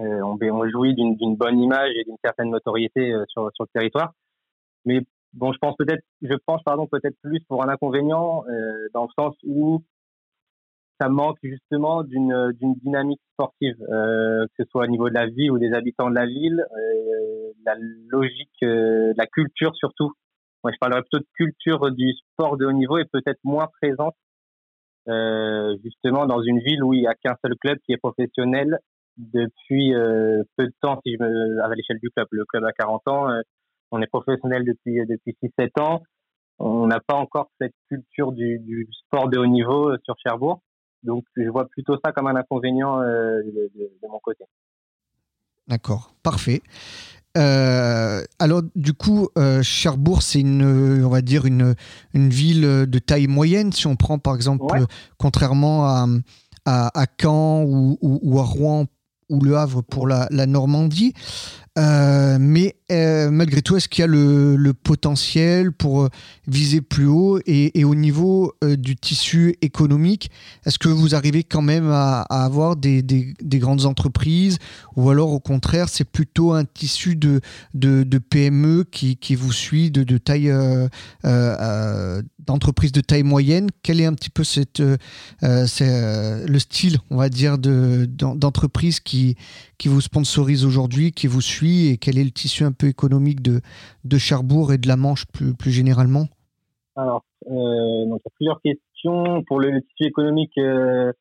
Euh, 0.00 0.20
on, 0.22 0.68
jouit 0.70 0.94
d'une 0.94 1.36
bonne 1.36 1.60
image 1.60 1.90
et 1.94 2.04
d'une 2.04 2.16
certaine 2.24 2.50
notoriété 2.50 3.12
euh, 3.12 3.24
sur, 3.28 3.44
le 3.44 3.66
territoire. 3.72 4.12
Mais 4.84 5.00
bon, 5.32 5.52
je 5.52 5.58
pense 5.58 5.76
peut-être, 5.76 6.02
je 6.20 6.34
pense 6.46 6.62
pardon 6.64 6.86
peut-être 6.86 7.16
plus 7.22 7.40
pour 7.48 7.62
un 7.62 7.68
inconvénient 7.68 8.44
euh, 8.48 8.88
dans 8.92 9.04
le 9.04 9.10
sens 9.16 9.36
où 9.44 9.84
ça 11.00 11.08
manque 11.08 11.38
justement 11.42 12.02
d'une 12.02 12.74
dynamique 12.82 13.20
sportive, 13.32 13.76
que 13.78 14.46
ce 14.56 14.64
soit 14.70 14.84
au 14.84 14.86
niveau 14.86 15.08
de 15.08 15.14
la 15.14 15.26
ville 15.26 15.50
ou 15.50 15.58
des 15.58 15.72
habitants 15.72 16.08
de 16.08 16.14
la 16.14 16.24
ville, 16.24 16.64
la 17.66 17.74
logique, 18.08 18.60
la 18.60 19.26
culture 19.26 19.74
surtout 19.74 20.12
moi, 20.62 20.70
je 20.72 20.78
parlerais 20.78 21.02
plutôt 21.02 21.18
de 21.18 21.26
culture 21.34 21.90
du 21.90 22.12
sport 22.12 22.56
de 22.56 22.64
haut 22.64 22.72
niveau 22.72 22.96
et 22.98 23.04
peut-être 23.06 23.40
moins 23.42 23.68
présente 23.82 24.14
justement 25.82 26.26
dans 26.26 26.40
une 26.42 26.60
ville 26.60 26.84
où 26.84 26.94
il 26.94 27.00
n'y 27.00 27.08
a 27.08 27.14
qu'un 27.14 27.34
seul 27.44 27.56
club 27.56 27.78
qui 27.84 27.92
est 27.92 27.96
professionnel 27.96 28.78
depuis 29.16 29.94
euh, 29.94 30.42
peu 30.56 30.66
de 30.66 30.72
temps, 30.80 31.00
si 31.04 31.14
je 31.14 31.22
me, 31.22 31.62
à 31.62 31.68
l'échelle 31.74 31.98
du 32.00 32.10
club. 32.10 32.26
Le 32.30 32.44
club 32.44 32.64
a 32.64 32.72
40 32.72 33.08
ans, 33.08 33.30
euh, 33.30 33.40
on 33.90 34.00
est 34.02 34.06
professionnel 34.06 34.64
depuis 34.64 34.96
depuis 35.06 35.36
6-7 35.42 35.80
ans. 35.80 36.02
On 36.58 36.86
n'a 36.86 37.00
pas 37.00 37.14
encore 37.16 37.50
cette 37.60 37.74
culture 37.88 38.32
du, 38.32 38.58
du, 38.60 38.88
sport 39.06 39.28
de 39.28 39.38
haut 39.38 39.46
niveau 39.46 39.90
euh, 39.90 39.98
sur 40.04 40.14
Cherbourg. 40.24 40.60
Donc, 41.02 41.24
je 41.36 41.48
vois 41.48 41.66
plutôt 41.68 41.96
ça 42.04 42.12
comme 42.12 42.26
un 42.28 42.36
inconvénient 42.36 43.00
euh, 43.00 43.42
de, 43.42 43.70
de, 43.74 43.90
de 44.02 44.08
mon 44.08 44.18
côté. 44.20 44.44
D'accord, 45.68 46.14
parfait. 46.22 46.60
Euh, 47.36 48.20
alors 48.38 48.62
du 48.76 48.92
coup, 48.92 49.28
euh, 49.38 49.60
Cherbourg, 49.62 50.22
c'est 50.22 50.40
une, 50.40 51.02
on 51.04 51.08
va 51.08 51.20
dire 51.20 51.46
une, 51.46 51.74
une 52.12 52.28
ville 52.28 52.86
de 52.86 52.98
taille 53.00 53.26
moyenne. 53.26 53.72
Si 53.72 53.86
on 53.88 53.96
prend 53.96 54.18
par 54.18 54.36
exemple, 54.36 54.64
Ouais. 54.72 54.80
contrairement 55.18 55.84
à, 55.86 56.06
à, 56.64 57.00
à 57.02 57.06
Caen 57.20 57.64
ou, 57.64 57.98
ou- 58.00 58.20
ou 58.22 58.38
à 58.38 58.44
Rouen 58.44 58.84
ou 59.28 59.40
Le 59.40 59.56
Havre 59.56 59.82
pour 59.82 60.06
la, 60.06 60.28
Normandie. 60.46 61.14
Euh, 61.76 62.36
mais 62.40 62.76
euh, 62.92 63.30
malgré 63.30 63.60
tout, 63.60 63.76
est-ce 63.76 63.88
qu'il 63.88 64.02
y 64.02 64.04
a 64.04 64.06
le, 64.06 64.72
potentiel 64.74 65.72
pour 65.72 66.02
euh, 66.02 66.08
viser 66.46 66.80
plus 66.80 67.06
haut 67.06 67.40
et, 67.46 67.84
au 67.84 67.94
niveau 67.96 68.52
du 68.76 68.94
tissu 68.96 69.56
économique, 69.60 70.30
est-ce 70.66 70.78
que 70.78 70.88
vous 70.88 71.14
arrivez 71.16 71.42
quand 71.42 71.62
même 71.62 71.90
à, 71.90 72.20
avoir 72.22 72.76
des, 72.76 73.02
des- 73.02 73.34
des 73.42 73.58
grandes 73.58 73.86
entreprises 73.86 74.58
ou 74.96 75.10
alors 75.10 75.32
au 75.32 75.40
contraire, 75.40 75.88
c'est 75.88 76.04
plutôt 76.04 76.52
un 76.52 76.64
tissu 76.64 77.16
de, 77.16 77.40
PME 78.18 78.84
qui, 78.90 79.16
qui 79.16 79.34
vous 79.34 79.52
suit, 79.52 79.90
de, 79.90 80.04
de 80.04 80.18
taille 80.18 80.52
d'entreprise 82.46 82.92
de 82.92 83.00
taille 83.00 83.22
moyenne? 83.22 83.68
Quel 83.82 84.00
est 84.00 84.06
un 84.06 84.14
petit 84.14 84.30
peu 84.30 84.44
le 86.46 86.58
style, 86.58 86.98
on 87.10 87.16
va 87.16 87.28
dire, 87.28 87.58
de, 87.58 88.06
d'en- 88.08 88.34
d'entreprise 88.36 89.00
qui, 89.00 89.36
qui 89.78 89.88
vous 89.88 90.00
sponsorise 90.00 90.64
aujourd'hui, 90.64 91.12
qui 91.12 91.26
vous 91.26 91.40
suit 91.40 91.63
et 91.90 91.96
quel 91.98 92.18
est 92.18 92.24
le 92.24 92.30
tissu 92.30 92.64
un 92.64 92.72
peu 92.72 92.86
économique 92.86 93.42
de, 93.42 93.60
de 94.04 94.18
Cherbourg 94.18 94.72
et 94.72 94.78
de 94.78 94.88
la 94.88 94.96
Manche 94.96 95.26
plus, 95.26 95.54
plus 95.54 95.70
généralement? 95.70 96.26
Alors, 96.96 97.24
euh, 97.46 98.04
il 98.04 98.08
y 98.08 98.12
a 98.12 98.30
plusieurs 98.36 98.60
questions 98.60 99.42
pour 99.44 99.60
le 99.60 99.80
tissu 99.82 100.08
économique 100.08 100.56
euh, 100.58 101.12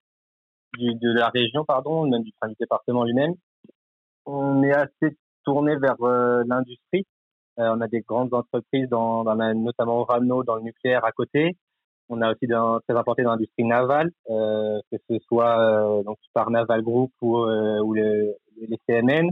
de 0.77 1.13
la 1.17 1.29
région, 1.29 1.65
pardon, 1.65 2.07
même 2.07 2.23
du, 2.23 2.31
enfin, 2.41 2.53
département 2.59 3.03
lui-même. 3.03 3.33
On 4.25 4.63
est 4.63 4.73
assez 4.73 5.17
tourné 5.43 5.75
vers 5.77 5.95
euh, 6.01 6.43
l'industrie. 6.47 7.05
On 7.57 7.81
a 7.81 7.87
des 7.87 8.01
grandes 8.01 8.33
entreprises, 8.33 8.89
dans, 8.89 9.23
dans 9.23 9.35
la- 9.35 9.53
notamment 9.53 9.99
Orano, 9.99 10.43
dans 10.43 10.55
le 10.55 10.63
nucléaire 10.63 11.05
à 11.05 11.11
côté. 11.11 11.55
On 12.09 12.21
a 12.21 12.31
aussi 12.31 12.47
très 12.47 12.97
implanté 12.97 13.23
dans 13.23 13.31
l'industrie 13.31 13.63
navale, 13.63 14.11
que 14.27 14.97
ce 15.09 15.17
soit 15.27 16.03
donc 16.03 16.17
par 16.33 16.49
Naval 16.49 16.81
Group 16.81 17.11
ou, 17.21 17.37
ou 17.37 17.93
le- 17.93 18.35
les 18.59 18.79
CMN. 18.87 19.31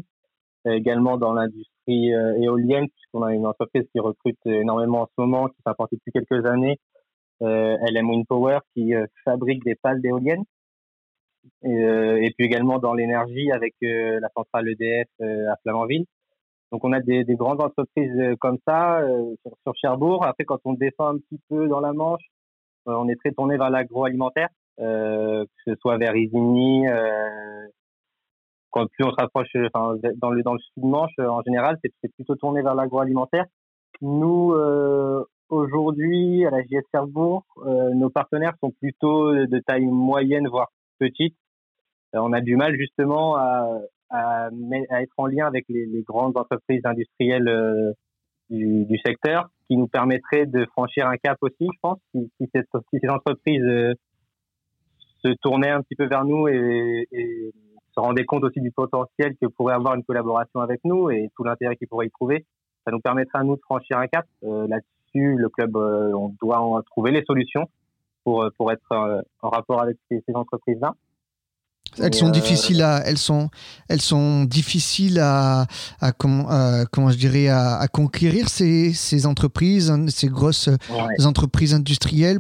Euh, 0.68 0.74
également 0.74 1.18
dans 1.18 1.34
l'industrie 1.34 2.14
euh, 2.14 2.40
éolienne, 2.40 2.88
puisqu'on 2.88 3.24
a 3.24 3.34
une 3.34 3.48
entreprise 3.48 3.84
qui 3.92 4.00
recrute 4.00 4.38
énormément 4.46 5.02
en 5.02 5.06
ce 5.08 5.14
moment, 5.18 5.48
qui 5.48 5.56
implantée 5.66 5.96
depuis 5.96 6.12
quelques 6.12 6.46
années, 6.46 6.78
euh, 7.42 7.78
LM 7.90 8.10
Wind 8.10 8.28
Power, 8.28 8.60
qui 8.76 8.94
fabrique 9.26 9.64
des 9.64 9.76
pales 9.76 10.02
d'éoliennes. 10.02 10.44
Et, 11.64 12.32
puis 12.38 12.46
également 12.46 12.78
dans 12.78 12.94
l'énergie 12.94 13.52
avec 13.52 13.74
la 13.82 14.30
centrale 14.36 14.70
EDF 14.70 15.08
à 15.20 15.56
Flamanville. 15.64 16.06
Donc 16.72 16.84
on 16.86 16.92
a 16.92 17.00
des, 17.00 17.24
des 17.24 17.36
grandes 17.36 17.62
entreprises 17.62 18.16
comme 18.40 18.60
ça 18.68 19.02
sur, 19.64 19.74
Cherbourg. 19.76 20.24
Après, 20.24 20.46
quand 20.46 20.60
on 20.66 20.74
descend 20.74 21.16
un 21.16 21.18
petit 21.18 21.42
peu 21.50 21.68
dans 21.68 21.80
la 21.80 21.94
Manche, 21.94 22.22
on 22.86 23.10
est 23.10 23.16
très 23.16 23.32
tourné 23.32 23.58
vers 23.58 23.72
l'agroalimentaire, 23.72 24.50
que 24.78 25.48
ce 25.66 25.74
soit 25.82 25.98
vers 25.98 26.16
Isigny. 26.16 26.86
Quand 28.72 28.88
plus 28.88 29.06
on 29.06 29.12
se 29.12 29.16
rapproche, 29.16 29.50
euh, 29.56 29.68
enfin, 29.74 29.96
dans 30.18 30.32
le 30.32 30.42
dans 30.44 30.54
le 30.54 30.60
sud 30.60 30.84
Manche, 30.84 31.12
euh, 31.20 31.28
en 31.28 31.42
général, 31.44 31.78
c'est 31.84 32.14
plutôt 32.16 32.36
tourné 32.36 32.62
vers 32.62 32.76
l'agroalimentaire. 32.76 33.46
Nous, 34.02 34.54
euh, 34.54 35.24
aujourd'hui, 35.50 36.46
à 36.46 36.50
la 36.52 36.64
JS 36.64 36.84
Cherbourg, 36.94 37.44
euh, 37.66 37.94
nos 37.94 38.10
partenaires 38.10 38.54
sont 38.62 38.72
plutôt 38.72 39.34
de 39.34 39.60
taille 39.60 39.86
moyenne, 39.86 40.48
voire 40.48 40.70
petite. 41.00 41.36
Euh, 42.16 42.20
on 42.20 42.34
a 42.34 42.42
du 42.42 42.56
mal 42.56 42.76
justement 42.78 43.36
à, 43.36 43.80
à, 44.10 44.48
à 44.90 45.02
être 45.02 45.14
en 45.18 45.28
lien 45.28 45.46
avec 45.46 45.66
les, 45.70 45.86
les 45.86 46.02
grandes 46.04 46.38
entreprises 46.38 46.82
industrielles 46.86 47.48
euh, 47.48 47.94
du, 48.50 48.86
du 48.86 48.98
secteur, 49.06 49.50
qui 49.68 49.78
nous 49.78 49.88
permettrait 49.88 50.46
de 50.46 50.66
franchir 50.74 51.08
un 51.08 51.18
cap 51.18 51.38
aussi, 51.42 51.56
je 51.74 51.80
pense, 51.82 52.00
si, 52.14 52.30
si, 52.38 52.50
cette- 52.54 52.68
si 52.92 53.00
ces 53.02 53.10
entreprises 53.10 53.64
se 55.24 55.32
tournaient 55.42 55.70
un 55.70 55.82
petit 55.82 55.96
peu 55.96 56.08
vers 56.08 56.26
nous 56.26 56.48
et, 56.48 57.08
et 57.12 57.52
se 57.96 58.00
rendaient 58.00 58.26
compte 58.26 58.44
aussi 58.44 58.62
du 58.62 58.72
potentiel 58.72 59.36
que 59.42 59.48
pourrait 59.48 59.74
avoir 59.74 59.96
une 59.96 60.04
collaboration 60.04 60.60
avec 60.62 60.80
nous 60.84 61.10
et 61.10 61.30
tout 61.36 61.44
l'intérêt 61.44 61.76
qu'ils 61.76 61.88
pourraient 61.88 62.08
y 62.08 62.12
trouver. 62.12 62.46
Ça 62.86 62.92
nous 62.92 63.00
permettrait 63.00 63.40
à 63.40 63.44
nous 63.44 63.56
de 63.56 63.62
franchir 63.62 63.98
un 63.98 64.08
cap. 64.08 64.26
Euh, 64.44 64.68
Là-dessus, 64.68 65.36
le 65.38 65.50
club, 65.50 65.76
euh, 65.76 66.12
on 66.14 66.34
doit 66.42 66.60
en 66.60 66.82
trouver 66.84 67.12
les 67.12 67.24
solutions 67.26 67.70
pour, 68.24 68.44
euh, 68.44 68.50
pour 68.58 68.72
être 68.72 69.22
en 69.42 69.50
rapport 69.50 69.82
avec 69.82 69.98
ces, 70.10 70.24
ces 70.28 70.34
entreprises-là. 70.36 70.94
Elles 72.02 72.14
sont 72.14 72.30
euh, 72.30 72.32
difficiles 72.32 72.82
à, 72.82 73.02
elles 73.06 73.18
sont, 73.18 73.50
elles 73.90 74.00
sont 74.00 74.46
difficiles 74.46 75.20
à, 75.20 75.66
à 76.00 76.14
comment, 76.14 76.48
je 76.48 77.18
dirais, 77.18 77.50
à, 77.50 77.76
à 77.76 77.88
conquérir 77.90 78.48
ces, 78.48 78.94
ces 78.94 79.26
entreprises, 79.26 79.92
hein, 79.92 80.06
ces 80.08 80.30
grosses 80.30 80.70
Ouais. 80.70 81.26
entreprises 81.26 81.74
industrielles. 81.74 82.40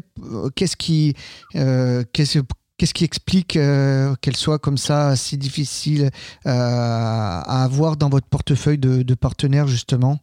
Qu'est-ce 0.56 0.78
qui, 0.78 1.16
euh, 1.56 2.04
qu'est-ce, 2.14 2.40
qu'est-ce 2.82 2.96
qui 2.96 3.04
explique 3.04 3.58
euh, 3.58 4.16
qu'elles 4.22 4.36
soient 4.36 4.58
comme 4.58 4.78
ça 4.78 5.16
si 5.16 5.38
difficiles 5.38 6.06
euh, 6.48 6.50
à 6.50 7.64
avoir 7.64 7.96
dans 7.96 8.10
votre 8.10 8.28
portefeuille 8.28 8.80
de, 8.80 9.04
de 9.04 9.14
partenaires 9.14 9.68
justement? 9.68 10.18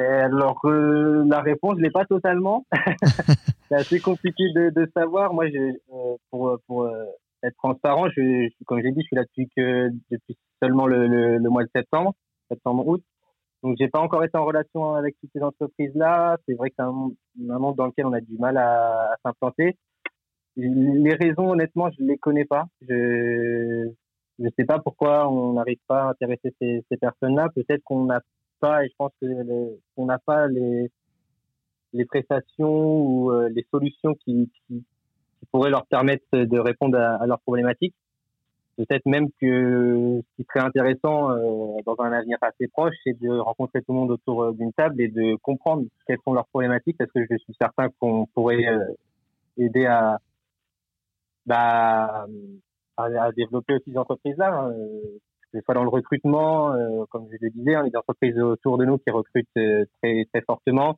Et 0.00 0.02
alors, 0.02 0.58
euh, 0.64 1.24
la 1.28 1.42
réponse, 1.42 1.74
je 1.76 1.82
l'ai 1.82 1.92
pas 1.92 2.04
totalement. 2.06 2.66
c'est 3.68 3.76
assez 3.76 4.00
compliqué 4.00 4.42
de, 4.52 4.70
de 4.70 4.90
savoir. 4.96 5.32
Moi, 5.32 5.46
je, 5.48 5.58
euh, 5.94 6.16
pour, 6.32 6.58
pour 6.66 6.82
euh, 6.82 7.04
être 7.44 7.54
transparent, 7.62 8.08
je, 8.08 8.48
je- 8.48 8.64
comme 8.66 8.80
j'ai 8.82 8.90
dit, 8.90 9.02
je 9.02 9.06
suis 9.06 9.16
là 9.16 9.22
depuis 9.22 9.48
que 9.56 9.90
depuis 10.10 10.36
seulement 10.60 10.88
le, 10.88 11.06
le, 11.06 11.38
le 11.38 11.50
mois 11.50 11.62
de 11.62 11.70
septembre, 11.72 12.14
septembre-août. 12.50 13.00
Donc, 13.62 13.76
j'ai 13.78 13.86
pas 13.88 14.00
encore 14.00 14.24
été 14.24 14.36
en 14.36 14.44
relation 14.44 14.94
avec 14.96 15.14
toutes 15.20 15.30
ces 15.32 15.42
entreprises-là. 15.42 16.36
C'est 16.48 16.54
vrai 16.54 16.70
que 16.70 16.74
c'est 16.80 16.84
un, 16.84 16.90
monde- 16.90 17.14
un 17.48 17.58
monde 17.60 17.76
dans 17.76 17.86
lequel 17.86 18.06
on 18.06 18.12
a 18.12 18.20
du 18.20 18.38
mal 18.38 18.56
à, 18.56 19.12
à 19.12 19.16
s'implanter. 19.24 19.76
Les 20.60 21.14
raisons, 21.14 21.50
honnêtement, 21.52 21.90
je 21.98 22.04
les 22.04 22.18
connais 22.18 22.44
pas. 22.44 22.66
Je 22.88 23.90
je 24.38 24.48
sais 24.58 24.64
pas 24.64 24.78
pourquoi 24.78 25.30
on 25.30 25.52
n'arrive 25.52 25.78
pas 25.86 26.04
à 26.04 26.10
intéresser 26.10 26.54
ces, 26.60 26.82
ces 26.90 26.96
personnes-là. 26.96 27.48
Peut-être 27.54 27.82
qu'on 27.84 28.04
n'a 28.04 28.20
pas, 28.58 28.84
et 28.84 28.88
je 28.88 28.94
pense 28.96 29.12
qu'on 29.20 30.06
n'a 30.06 30.18
pas 30.18 30.48
les 30.48 30.90
les 31.92 32.04
prestations 32.04 33.00
ou 33.00 33.32
euh, 33.32 33.48
les 33.48 33.66
solutions 33.70 34.14
qui, 34.14 34.50
qui, 34.66 34.84
pourraient 35.50 35.70
leur 35.70 35.86
permettre 35.86 36.24
de 36.32 36.58
répondre 36.58 36.96
à, 36.98 37.26
leurs 37.26 37.40
problématiques. 37.40 37.94
Peut-être 38.76 39.04
même 39.06 39.28
que 39.40 40.20
ce 40.22 40.36
qui 40.36 40.46
serait 40.48 40.64
intéressant 40.64 41.32
euh, 41.32 41.80
dans 41.84 41.96
un 41.98 42.12
avenir 42.12 42.38
assez 42.40 42.68
proche, 42.68 42.94
c'est 43.04 43.18
de 43.20 43.30
rencontrer 43.30 43.80
tout 43.80 43.92
le 43.92 43.98
monde 43.98 44.12
autour 44.12 44.44
euh, 44.44 44.52
d'une 44.52 44.72
table 44.72 45.00
et 45.00 45.08
de 45.08 45.34
comprendre 45.42 45.84
quelles 46.06 46.20
sont 46.24 46.34
leurs 46.34 46.46
problématiques, 46.46 46.96
parce 46.98 47.10
que 47.10 47.24
je 47.28 47.36
suis 47.38 47.54
certain 47.60 47.88
qu'on 47.98 48.26
pourrait 48.26 48.64
aider 49.58 49.86
à, 49.86 50.20
bah, 51.46 52.26
à, 52.96 53.32
développer 53.32 53.74
aussi 53.74 53.90
ces 53.90 53.98
entreprises-là. 53.98 54.52
Hein. 54.52 54.74
Des 55.52 55.62
fois 55.62 55.74
dans 55.74 55.82
le 55.82 55.88
recrutement, 55.88 56.72
comme 57.10 57.26
je 57.32 57.36
le 57.40 57.50
disais, 57.50 57.74
hein, 57.74 57.82
les 57.82 57.96
entreprises 57.96 58.38
autour 58.38 58.78
de 58.78 58.84
nous 58.84 58.98
qui 58.98 59.10
recrutent 59.10 59.48
très, 59.54 60.24
très 60.32 60.42
fortement, 60.46 60.96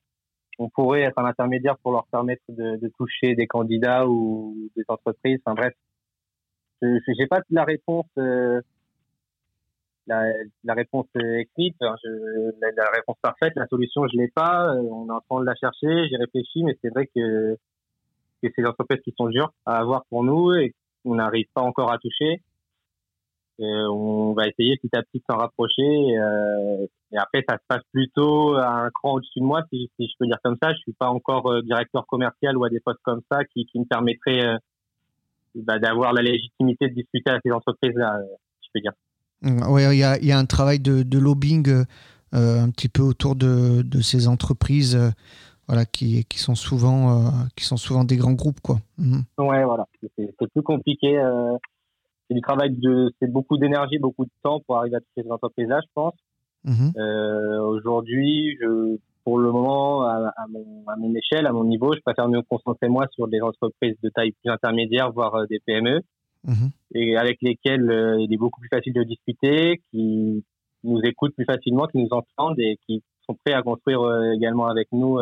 on 0.59 0.69
pourrait 0.69 1.03
être 1.03 1.19
un 1.19 1.25
intermédiaire 1.25 1.79
pour 1.79 1.93
leur 1.93 2.07
permettre 2.07 2.43
de, 2.49 2.77
de 2.77 2.93
toucher 2.99 3.35
des 3.35 3.47
candidats 3.47 4.07
ou 4.07 4.55
des 4.77 4.85
entreprises. 4.89 5.39
Enfin 5.45 5.55
bref, 5.55 5.73
je 6.83 7.21
n'ai 7.21 7.27
pas 7.27 7.41
la 7.51 7.65
réponse. 7.65 8.07
Euh, 8.19 8.61
la, 10.09 10.25
la, 10.65 10.75
réponse 10.75 11.07
écrite, 11.15 11.77
hein, 11.81 11.95
je, 12.03 12.51
la, 12.61 12.73
la, 12.77 12.91
réponse 12.91 13.17
parfaite, 13.23 13.53
la 13.55 13.69
solution 13.69 14.05
je 14.09 14.19
l'ai 14.19 14.29
pas. 14.29 14.75
Euh, 14.75 14.83
on 14.91 15.09
est 15.09 15.13
en 15.13 15.21
train 15.21 15.41
de 15.41 15.47
la 15.47 15.55
chercher, 15.55 16.09
j'y 16.09 16.17
réfléchis, 16.17 16.65
mais 16.65 16.77
c'est 16.83 16.89
vrai 16.89 17.07
que, 17.15 17.57
que 18.43 18.49
c'est 18.55 18.63
des 18.63 18.69
entreprises 18.69 19.01
qui 19.05 19.15
sont 19.17 19.29
dures 19.29 19.53
à 19.67 19.79
avoir 19.79 20.05
pour 20.07 20.25
nous 20.25 20.53
et 20.55 20.75
qu'on 21.05 21.15
n'arrive 21.15 21.47
pas 21.55 21.63
encore 21.63 21.93
à 21.93 21.99
toucher. 21.99 22.41
Euh, 23.61 23.87
on 23.89 24.33
va 24.33 24.49
essayer 24.49 24.77
petit 24.79 24.97
à 24.97 25.03
petit 25.03 25.19
de 25.19 25.25
s'en 25.31 25.37
rapprocher. 25.37 25.83
Euh, 25.83 26.87
et 27.13 27.19
après, 27.19 27.45
ça 27.49 27.57
se 27.57 27.63
passe 27.69 27.83
plutôt 27.93 28.55
à 28.57 28.69
un 28.69 28.91
cran 28.91 29.15
au-dessus 29.15 29.41
de 29.41 29.45
moi, 29.45 29.63
si, 29.71 29.91
je 29.99 30.13
peux 30.19 30.27
dire 30.27 30.39
comme 30.43 30.57
ça. 30.63 30.73
Je 30.73 30.79
suis 30.79 30.93
pas 30.93 31.09
encore 31.09 31.51
euh, 31.51 31.63
directeur 31.63 32.07
commercial 32.07 32.57
ou 32.57 32.65
à 32.65 32.71
des 32.71 32.81
postes 32.81 33.01
comme 33.03 33.21
ça 33.31 33.45
qui, 33.45 33.67
me 33.75 33.85
permettraient 33.85 34.57
bah, 35.55 35.79
d'avoir 35.79 36.13
la 36.13 36.23
légitimité 36.23 36.89
de 36.89 36.95
discuter 36.95 37.31
avec 37.31 37.43
ces 37.45 37.53
entreprises-là, 37.53 38.21
je 38.63 38.69
peux 38.73 38.81
dire. 38.81 38.93
Oui, 39.69 39.83
il 39.93 40.27
y 40.27 40.33
a, 40.33 40.39
un 40.39 40.47
travail 40.47 40.81
de, 40.81 41.19
lobbying 41.19 41.85
un 42.33 42.71
petit 42.71 42.89
peu 42.89 43.03
autour 43.03 43.37
de 43.37 44.01
ces 44.01 44.29
entreprises. 44.29 44.99
Voilà, 45.69 45.85
qui, 45.85 46.25
qui 46.25 46.39
sont 46.39 46.55
souvent 46.55 47.31
qui 47.57 47.65
sont 47.65 47.77
souvent 47.77 48.05
des 48.05 48.17
grands 48.17 48.33
groupes 48.33 48.61
quoi. 48.61 48.79
Mmh. 48.99 49.21
Ouais, 49.39 49.65
voilà, 49.65 49.87
c'est 50.17 50.53
plus 50.53 50.63
compliqué 50.63 51.21
c'est 52.29 52.35
du 52.35 52.41
travail 52.41 52.77
c'est 53.21 53.31
beaucoup 53.31 53.59
d'énergie, 53.59 53.99
beaucoup 53.99 54.25
de 54.25 54.31
temps 54.43 54.61
pour 54.61 54.79
arriver 54.79 54.97
à 54.97 55.01
toucher 55.01 55.27
ces 55.27 55.31
entreprises-là, 55.31 55.81
je 55.83 55.89
pense. 55.95 56.15
Mhm. 56.65 56.93
Euh, 56.97 57.61
aujourd'hui, 57.61 58.57
pour 59.25 59.39
le 59.39 59.53
moment, 59.53 60.03
à, 60.03 60.33
mon, 60.49 60.85
à, 60.87 60.97
mon, 60.97 61.15
échelle, 61.15 61.47
à 61.47 61.53
mon 61.53 61.65
niveau, 61.65 61.95
je 61.95 62.01
préfère 62.01 62.29
me 62.29 62.43
concentrer 62.43 62.89
moi 62.89 63.07
sur 63.13 63.29
des 63.29 63.41
entreprises 63.41 63.97
de 64.03 64.09
taille 64.09 64.33
plus 64.33 64.51
intermédiaire, 64.51 65.13
voire 65.13 65.35
euh, 65.35 65.47
des 65.47 65.61
PME, 65.61 66.01
mhm. 66.45 66.71
et 66.95 67.17
avec 67.17 67.39
lesquelles 67.43 67.91
euh, 67.91 68.21
il 68.21 68.33
est 68.33 68.37
beaucoup 68.37 68.61
plus 68.61 68.69
facile 68.69 68.93
de 68.93 69.03
discuter, 69.03 69.81
qui 69.91 70.45
nous 70.85 71.01
écoutent 71.03 71.35
plus 71.35 71.45
facilement, 71.45 71.87
qui 71.87 71.99
nous 71.99 72.09
entendent 72.11 72.59
et 72.59 72.79
qui 72.87 73.03
sont 73.33 73.39
prêts 73.45 73.55
à 73.55 73.63
construire 73.63 74.01
également 74.35 74.67
avec 74.67 74.89
nous 74.93 75.19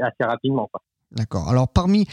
assez 0.00 0.24
rapidement. 0.24 0.68
Quoi. 0.72 0.82
D'accord. 1.12 1.48
Alors 1.48 1.68
parmi, 1.68 2.06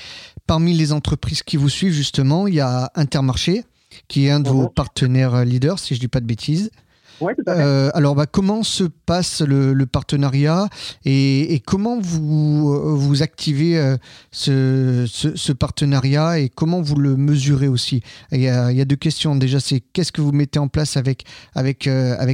parmi 0.47 0.73
les 0.73 0.91
entreprises 0.91 1.43
qui 1.43 1.57
vous 1.57 1.69
suivent 1.69 1.93
justement, 1.93 2.47
il 2.47 2.55
y 2.55 2.59
a 2.59 2.91
Intermarché, 2.95 3.63
qui 4.07 4.27
est 4.27 4.31
un 4.31 4.39
de 4.39 4.49
vos 4.49 4.69
partenaires 4.69 5.45
leaders, 5.45 5.79
si 5.79 5.93
je 5.93 5.99
ne 5.99 6.01
dis 6.01 6.07
pas 6.07 6.19
de 6.19 6.25
bêtises. 6.25 6.71
Euh, 7.21 7.89
alors, 7.93 8.15
bah, 8.15 8.25
comment 8.25 8.63
se 8.63 8.83
passe 8.83 9.41
le, 9.41 9.85
partenariat 9.85 10.67
et, 11.05 11.61
comment 11.65 11.99
vous, 11.99 12.73
euh, 12.73 12.93
vous 12.95 13.23
activez 13.23 13.77
euh, 13.77 13.97
ce, 14.31 15.51
partenariat 15.53 16.39
et 16.39 16.49
comment 16.49 16.81
vous 16.81 16.95
le 16.95 17.15
mesurez 17.15 17.67
aussi? 17.67 18.01
Il 18.31 18.41
y, 18.41 18.49
a, 18.49 18.85
deux 18.85 18.95
questions. 18.95 19.35
Déjà, 19.35 19.59
c'est 19.59 19.79
qu'est-ce 19.79 20.11
que 20.11 20.21
vous 20.21 20.31
mettez 20.31 20.59
en 20.59 20.67
place 20.67 20.97
avec, 20.97 21.25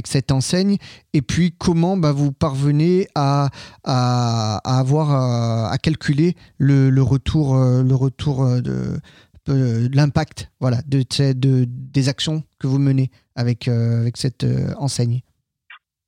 cette 0.06 0.32
enseigne? 0.32 0.76
Et 1.12 1.22
puis 1.22 1.54
comment 1.56 1.96
bah, 1.96 2.12
vous 2.12 2.32
parvenez 2.32 3.08
à, 3.14 3.50
avoir 3.84 5.70
à, 5.72 5.78
calculer 5.78 6.34
le, 6.58 6.90
le, 6.90 7.02
retour, 7.02 7.56
le 7.56 7.94
retour 7.94 8.60
de 8.60 8.98
de 9.46 9.94
l'impact 9.94 10.50
voilà, 10.60 10.78
de, 10.86 11.02
de, 11.32 11.64
des 11.66 12.08
actions 12.08 12.42
que 12.58 12.66
vous 12.66 12.78
menez 12.78 13.10
avec, 13.36 13.68
euh, 13.68 14.02
avec 14.02 14.16
cette 14.16 14.44
euh, 14.44 14.74
enseigne 14.78 15.20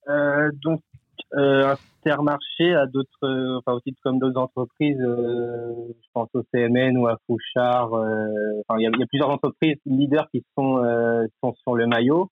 euh, 0.09 0.51
Donc, 0.63 0.81
Intermarché 1.33 2.73
a 2.75 2.87
d'autres, 2.87 3.59
enfin 3.59 3.73
aussi 3.73 3.95
comme 4.05 4.21
d'autres 4.21 4.41
entreprises, 4.41 4.97
je 4.97 6.09
pense 6.15 6.29
au 6.35 6.43
CMN 6.55 6.97
ou 6.97 7.09
à 7.09 7.19
Fouchard. 7.27 7.93
Enfin, 7.93 8.79
il 8.79 8.83
y, 8.83 8.87
a 8.87 9.07
plusieurs 9.09 9.31
entreprises 9.31 9.77
leaders 9.87 10.29
qui 10.31 10.45
sont, 10.57 10.81
sont 11.43 11.55
sur 11.65 11.75
le 11.75 11.89
maillot. 11.89 12.31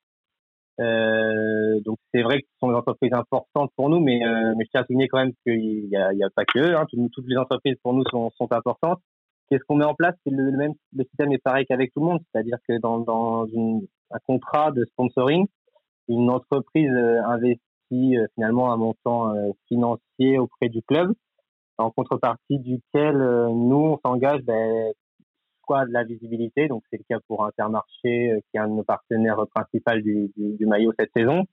donc 0.79 1.97
c'est 2.13 2.21
vrai 2.21 2.39
que 2.39 2.47
ce 2.53 2.59
sont 2.61 2.69
des 2.69 2.77
entreprises 2.77 3.11
importantes 3.11 3.69
pour 3.75 3.89
nous, 3.89 3.99
mais, 3.99 4.21
mais 4.55 4.63
je 4.63 4.69
tiens 4.71 4.81
à 4.81 4.85
souligner 4.85 5.09
quand 5.09 5.19
même 5.19 5.33
qu'il 5.45 5.89
n'y 5.89 5.97
a, 5.97 6.29
pas 6.33 6.45
que. 6.45 6.73
Hein, 6.73 6.85
toutes, 6.89 7.27
les 7.27 7.37
entreprises 7.37 7.75
pour 7.83 7.93
nous 7.93 8.05
sont 8.09 8.31
importantes. 8.51 9.01
Qu'est-ce 9.49 9.63
qu'on 9.67 9.75
met 9.75 9.85
en 9.85 9.93
place 9.93 10.15
C'est 10.23 10.31
le, 10.31 10.51
même 10.51 10.73
le 10.95 11.03
système 11.03 11.31
est 11.31 11.43
pareil 11.43 11.65
qu'avec 11.65 11.93
tout 11.93 11.99
le 11.99 12.07
monde, 12.07 12.19
c'est-à-dire 12.31 12.57
que 12.67 12.79
dans, 12.79 12.99
dans 12.99 13.45
une, 13.47 13.85
un 14.11 14.19
contrat 14.25 14.71
de 14.71 14.85
sponsoring, 14.85 15.47
une 16.07 16.29
entreprise 16.29 16.91
euh, 16.91 17.21
investit 17.25 18.17
euh, 18.17 18.25
finalement 18.35 18.71
un 18.71 18.77
montant 18.77 19.35
euh, 19.35 19.51
financier 19.67 20.37
auprès 20.37 20.69
du 20.69 20.81
club, 20.81 21.13
en 21.77 21.91
contrepartie 21.91 22.59
duquel 22.59 23.17
nous 23.17 23.75
on 23.75 23.99
s'engage 24.03 24.41
ben, 24.43 24.93
soit 25.65 25.85
de 25.85 25.91
la 25.91 26.05
visibilité, 26.05 26.69
donc 26.69 26.83
c'est 26.89 26.97
le 26.97 27.03
cas 27.09 27.19
pour 27.27 27.45
Intermarché 27.45 28.41
qui 28.49 28.57
est 28.57 28.59
un 28.59 28.69
de 28.69 28.75
nos 28.75 28.83
partenaires 28.83 29.43
principaux 29.53 29.99
du, 29.99 30.31
du, 30.37 30.53
du 30.53 30.65
maillot 30.65 30.93
cette 30.97 31.11
saison. 31.13 31.43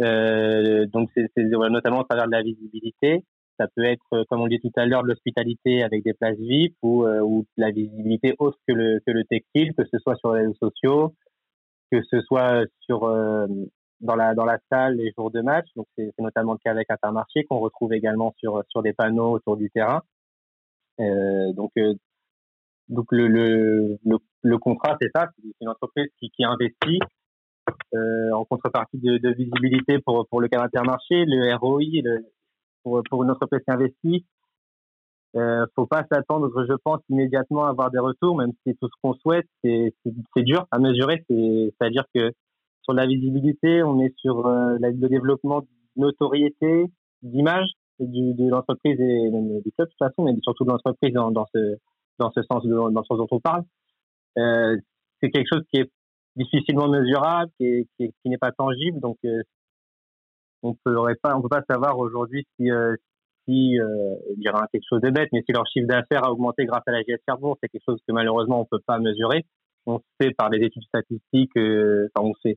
Euh, 0.00 0.86
donc 0.86 1.10
c'est 1.14 1.28
notamment 1.36 2.02
à 2.02 2.04
travers 2.04 2.26
de 2.26 2.32
la 2.32 2.42
visibilité, 2.42 3.24
ça 3.58 3.66
peut 3.74 3.84
être, 3.84 4.02
euh, 4.12 4.24
comme 4.28 4.40
on 4.40 4.46
dit 4.46 4.60
tout 4.60 4.72
à 4.76 4.86
l'heure, 4.86 5.02
de 5.02 5.08
l'hospitalité 5.08 5.82
avec 5.82 6.02
des 6.04 6.14
places 6.14 6.38
VIP 6.38 6.76
ou, 6.82 7.04
euh, 7.04 7.20
ou 7.20 7.46
la 7.56 7.70
visibilité 7.70 8.34
autre 8.38 8.58
que 8.66 8.72
le, 8.72 9.24
textile, 9.24 9.74
que 9.74 9.84
ce 9.90 9.98
soit 9.98 10.16
sur 10.16 10.32
les 10.34 10.42
réseaux 10.42 10.54
sociaux, 10.54 11.14
que 11.90 12.02
ce 12.10 12.20
soit 12.22 12.64
sur 12.80 13.04
euh, 13.04 13.46
dans 14.00 14.16
la 14.16 14.34
dans 14.34 14.44
la 14.44 14.58
salle 14.70 14.96
les 14.96 15.12
jours 15.16 15.30
de 15.30 15.40
match. 15.40 15.66
Donc 15.76 15.86
c'est 15.96 16.12
notamment 16.18 16.52
le 16.52 16.58
cas 16.58 16.72
avec 16.72 16.90
Intermarché 16.90 17.44
qu'on 17.44 17.60
retrouve 17.60 17.92
également 17.92 18.34
sur 18.38 18.62
sur 18.68 18.82
des 18.82 18.92
panneaux 18.92 19.32
autour 19.32 19.56
du 19.56 19.70
terrain. 19.70 20.02
Euh, 21.00 21.52
donc 21.52 21.72
donc 22.88 23.06
le, 23.12 23.28
le, 23.28 23.98
le, 24.42 24.58
contrat 24.58 24.96
c'est 25.00 25.10
ça, 25.14 25.28
c'est 25.36 25.48
une 25.60 25.68
entreprise 25.68 26.08
qui, 26.18 26.30
qui 26.30 26.44
investit 26.44 26.98
en 28.32 28.44
contrepartie 28.44 28.98
de, 28.98 29.16
de, 29.16 29.30
visibilité 29.30 29.98
pour 30.00 30.26
pour 30.28 30.40
le 30.40 30.48
cas 30.48 30.58
d'Intermarché, 30.58 31.24
le 31.24 31.54
ROI, 31.56 32.02
le, 32.02 32.26
pour, 32.84 33.22
une 33.22 33.30
entreprise 33.30 33.60
qui 33.66 33.72
investit. 33.72 34.26
Euh, 35.36 35.66
faut 35.74 35.86
pas 35.86 36.04
s'attendre, 36.12 36.48
je 36.68 36.74
pense, 36.84 37.00
immédiatement 37.08 37.64
à 37.64 37.70
avoir 37.70 37.90
des 37.90 37.98
retours, 37.98 38.36
même 38.36 38.52
si 38.52 38.58
c'est 38.66 38.78
tout 38.78 38.86
ce 38.86 39.00
qu'on 39.02 39.14
souhaite. 39.14 39.46
C'est 39.64 39.92
dur 40.36 40.66
à 40.70 40.78
mesurer. 40.78 41.24
C'est-à-dire 41.28 42.04
que 42.14 42.30
sur 42.82 42.92
la 42.92 43.06
visibilité, 43.06 43.82
on 43.82 44.00
est 44.00 44.14
sur 44.18 44.46
euh, 44.46 44.76
le 44.78 45.08
développement 45.08 45.62
de 45.62 45.66
notoriété, 45.96 46.84
d'image 47.22 47.66
de 47.98 48.48
l'entreprise 48.48 49.00
et 49.00 49.30
même 49.30 49.60
du 49.60 49.72
club 49.72 49.88
de 49.88 49.92
toute 49.92 49.98
façon, 49.98 50.24
mais 50.24 50.34
surtout 50.42 50.64
de 50.64 50.70
l'entreprise 50.70 51.12
dans, 51.12 51.46
ce 51.52 52.42
sens 52.42 52.64
dont 52.64 53.26
on 53.30 53.40
parle. 53.40 53.64
Euh, 54.38 54.76
c'est 55.22 55.30
quelque 55.30 55.48
chose 55.52 55.64
qui 55.72 55.80
est 55.80 55.90
difficilement 56.36 56.88
mesurable, 56.88 57.50
qui 57.58 57.86
n'est 58.24 58.38
pas 58.38 58.52
tangible, 58.52 59.00
donc 59.00 59.16
euh, 59.24 59.42
on 60.64 60.74
peut 60.82 60.96
pas, 61.22 61.36
on 61.36 61.42
peut 61.42 61.48
pas 61.48 61.62
savoir 61.68 61.98
aujourd'hui 61.98 62.46
si, 62.56 62.70
euh, 62.70 62.96
euh, 63.48 64.16
il 64.38 64.50
quelque 64.72 64.86
chose 64.88 65.02
de 65.02 65.10
bête, 65.10 65.28
mais 65.32 65.42
si 65.46 65.52
leur 65.52 65.66
chiffre 65.66 65.86
d'affaires 65.86 66.24
a 66.24 66.32
augmenté 66.32 66.64
grâce 66.64 66.82
à 66.86 66.92
la 66.92 67.02
GS 67.02 67.20
Cherbourg, 67.28 67.58
c'est 67.62 67.68
quelque 67.68 67.84
chose 67.86 68.00
que 68.08 68.12
malheureusement 68.12 68.62
on 68.62 68.64
peut 68.64 68.82
pas 68.86 68.98
mesurer. 68.98 69.44
On 69.86 70.00
sait 70.18 70.30
par 70.30 70.48
les 70.48 70.64
études 70.64 70.84
statistiques, 70.84 71.56
euh, 71.58 72.08
enfin 72.14 72.26
on 72.26 72.34
sait, 72.42 72.56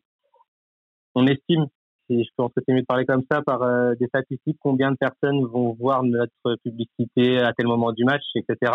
on 1.16 1.28
estime, 1.28 1.66
si 2.10 2.24
je 2.24 2.30
pense 2.38 2.54
que 2.56 2.62
c'est 2.66 2.74
mieux 2.74 2.82
de 2.82 2.86
parler 2.86 3.06
comme 3.06 3.24
ça, 3.30 3.42
par 3.42 3.62
euh, 3.64 3.96
des 4.00 4.08
statistiques, 4.08 4.58
combien 4.62 4.92
de 4.92 4.98
personnes 4.98 5.46
vont 5.46 5.74
voir 5.74 6.04
notre 6.04 6.56
publicité 6.64 7.40
à 7.40 7.52
tel 7.52 7.68
moment 7.68 7.92
du 7.92 8.06
match, 8.06 8.24
etc. 8.36 8.72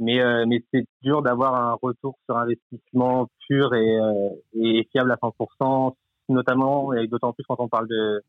Mais, 0.00 0.18
mais 0.46 0.64
c'est 0.72 0.86
dur 1.02 1.20
d'avoir 1.20 1.54
un 1.54 1.74
retour 1.74 2.16
sur 2.24 2.38
investissement 2.38 3.28
pur 3.46 3.74
et 3.74 4.88
fiable 4.90 5.12
à 5.12 5.16
100% 5.16 5.94
notamment, 6.30 6.92
et 6.92 7.06
d'autant 7.06 7.32
plus 7.32 7.44
quand 7.48 7.56
on 7.58 7.68
parle 7.68 7.88
de, 7.88 8.22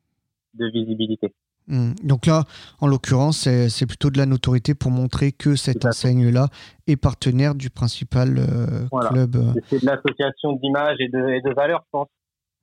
de 0.56 0.68
visibilité. 0.68 1.34
Hmm. 1.68 1.94
Donc 2.04 2.26
là, 2.26 2.44
en 2.80 2.88
l'occurrence, 2.88 3.48
c'est 3.70 3.86
plutôt 3.86 4.10
de 4.10 4.18
la 4.18 4.26
notoriété 4.26 4.74
pour 4.74 4.92
montrer 4.92 5.32
que 5.32 5.56
cette 5.56 5.86
enseigne-là 5.86 6.48
est 6.88 6.98
partenaire 6.98 7.56
du 7.56 7.70
principal 7.70 8.38
euh, 8.40 8.88
club. 9.10 9.36
Euh. 9.36 9.54
C'est 9.68 9.82
de 9.82 9.86
l'association 9.86 10.54
d'image 10.54 10.98
et 11.00 11.08
de, 11.08 11.30
et 11.30 11.42
de 11.42 11.54
valeurs, 11.54 11.84
je 11.86 11.90
pense. 11.92 12.08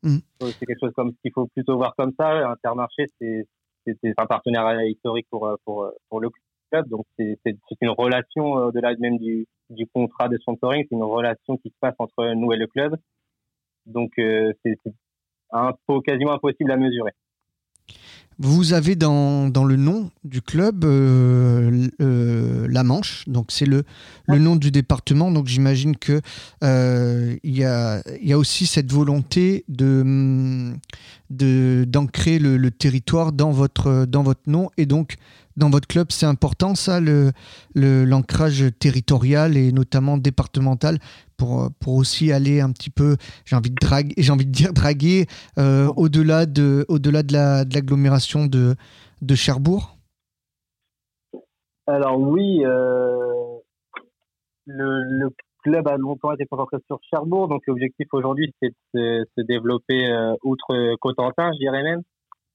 Hmm. 0.03 0.19
C'est 0.41 0.67
quelque 0.67 0.81
chose 0.81 0.93
comme 0.95 1.15
qu'il 1.23 1.33
faut 1.33 1.47
plutôt 1.47 1.77
voir 1.77 1.95
comme 1.97 2.13
ça. 2.19 2.51
Intermarché, 2.51 3.07
c'est 3.21 3.47
un 4.19 4.27
partenaire 4.27 4.83
historique 4.83 5.27
pour, 5.31 5.49
pour, 5.65 5.91
pour 6.09 6.21
le 6.21 6.31
club. 6.71 6.89
Donc 6.89 7.07
c'est 7.17 7.39
une 7.81 7.91
relation 7.91 8.53
au-delà 8.53 8.95
même 8.99 9.19
du, 9.19 9.47
du 9.71 9.87
contrat 9.87 10.29
de 10.29 10.37
sponsoring, 10.39 10.85
c'est 10.89 10.95
une 10.97 11.03
relation 11.03 11.57
qui 11.57 11.71
se 11.71 11.75
passe 11.81 11.95
entre 11.99 12.35
nous 12.35 12.53
et 12.53 12.57
le 12.57 12.67
club. 12.67 12.97
Donc 13.87 14.13
euh, 14.19 14.53
c'est 14.65 14.77
un 15.53 15.73
peu 15.87 16.01
quasiment 16.01 16.33
impossible 16.33 16.71
à 16.71 16.77
mesurer. 16.77 17.13
Vous 18.41 18.73
avez 18.73 18.95
dans, 18.95 19.49
dans, 19.49 19.65
le 19.65 19.75
nom 19.75 20.11
du 20.23 20.43
club 20.43 20.85
euh, 20.85 21.89
euh, 22.01 22.69
la 22.71 22.85
Manche, 22.85 23.25
donc 23.29 23.47
c'est 23.51 23.67
le, 23.67 23.83
le 24.29 24.39
nom 24.39 24.55
du 24.55 24.71
département. 24.71 25.33
Donc 25.33 25.49
j'imagine 25.49 25.97
que 25.97 26.21
euh, 26.63 27.37
il 27.43 27.59
y, 27.59 27.65
a, 27.65 28.01
y, 28.23 28.33
a, 28.33 28.39
aussi 28.39 28.67
cette 28.67 28.93
volonté 28.93 29.65
de 29.69 30.77
d'ancrer 31.31 32.39
le, 32.39 32.59
le, 32.59 32.71
territoire 32.71 33.33
dans 33.33 33.51
votre 33.51 34.07
dans 34.07 34.23
votre 34.23 34.43
nom 34.47 34.71
et 34.77 34.87
donc 34.87 35.17
dans 35.57 35.71
votre 35.71 35.89
club, 35.89 36.07
c'est 36.11 36.27
important 36.27 36.77
ça, 36.77 37.01
le 37.01 37.33
l'ancrage 37.75 38.67
territorial 38.79 39.57
et 39.57 39.73
notamment 39.73 40.17
départemental 40.17 41.01
pour, 41.39 41.71
pour 41.81 41.95
aussi 41.95 42.33
aller 42.33 42.61
un 42.61 42.73
petit 42.73 42.91
peu, 42.91 43.17
j'ai 43.47 43.57
envie 43.57 43.71
de 43.71 43.77
draguer, 43.81 44.15
j'ai 44.19 44.33
envie 44.33 44.45
de 44.45 44.51
dire 44.51 44.73
draguer 44.75 45.27
euh, 45.59 45.87
au-delà 45.97 46.45
de 46.45 46.85
au-delà 46.89 47.23
de 47.23 47.33
la 47.33 47.65
de 47.65 47.75
l'agglomération 47.75 48.47
de 48.47 48.75
de 49.23 49.35
Cherbourg. 49.35 49.97
Alors 51.87 52.21
oui, 52.21 52.63
euh, 52.67 53.59
le, 54.67 55.03
le, 55.05 55.31
club 55.65 55.89
a 55.89 55.97
longtemps 55.97 56.33
été 56.33 56.45
concentré 56.47 56.77
sur 56.87 57.01
Cherbourg, 57.11 57.49
donc 57.49 57.63
l'objectif 57.67 58.07
aujourd'hui 58.13 58.53
c'est 58.61 58.75
de 58.95 59.25
se, 59.37 59.43
développer 59.43 60.11
euh, 60.11 60.35
outre 60.45 60.97
Cotentin, 61.01 61.51
je 61.55 61.59
dirais 61.59 61.83
même. 61.83 62.03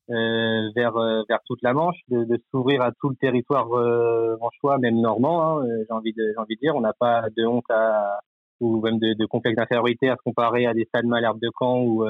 Euh, 0.09 0.69
vers 0.75 0.97
euh, 0.97 1.23
vers 1.29 1.39
toute 1.45 1.61
la 1.61 1.71
Manche, 1.73 1.95
de, 2.09 2.25
de 2.25 2.37
s'ouvrir 2.51 2.81
à 2.81 2.91
tout 2.91 3.07
le 3.07 3.15
territoire 3.15 3.71
euh, 3.73 4.35
manchois, 4.41 4.77
même 4.77 4.99
normand. 4.99 5.41
Hein, 5.41 5.65
euh, 5.65 5.85
j'ai 5.87 5.93
envie 5.93 6.11
de 6.11 6.31
j'ai 6.33 6.37
envie 6.37 6.55
de 6.55 6.59
dire, 6.59 6.75
on 6.75 6.81
n'a 6.81 6.91
pas 6.91 7.23
de 7.37 7.45
honte 7.45 7.69
à 7.69 8.19
ou 8.63 8.81
même 8.81 8.99
de, 8.99 9.13
de 9.13 9.25
complexe 9.25 9.57
d'infériorité 9.57 10.09
à 10.09 10.15
se 10.15 10.21
comparer 10.23 10.65
à 10.65 10.73
des 10.73 10.85
stades 10.85 11.05
Malherbe 11.05 11.39
de 11.39 11.49
Caen 11.59 11.81
ou 11.81 12.05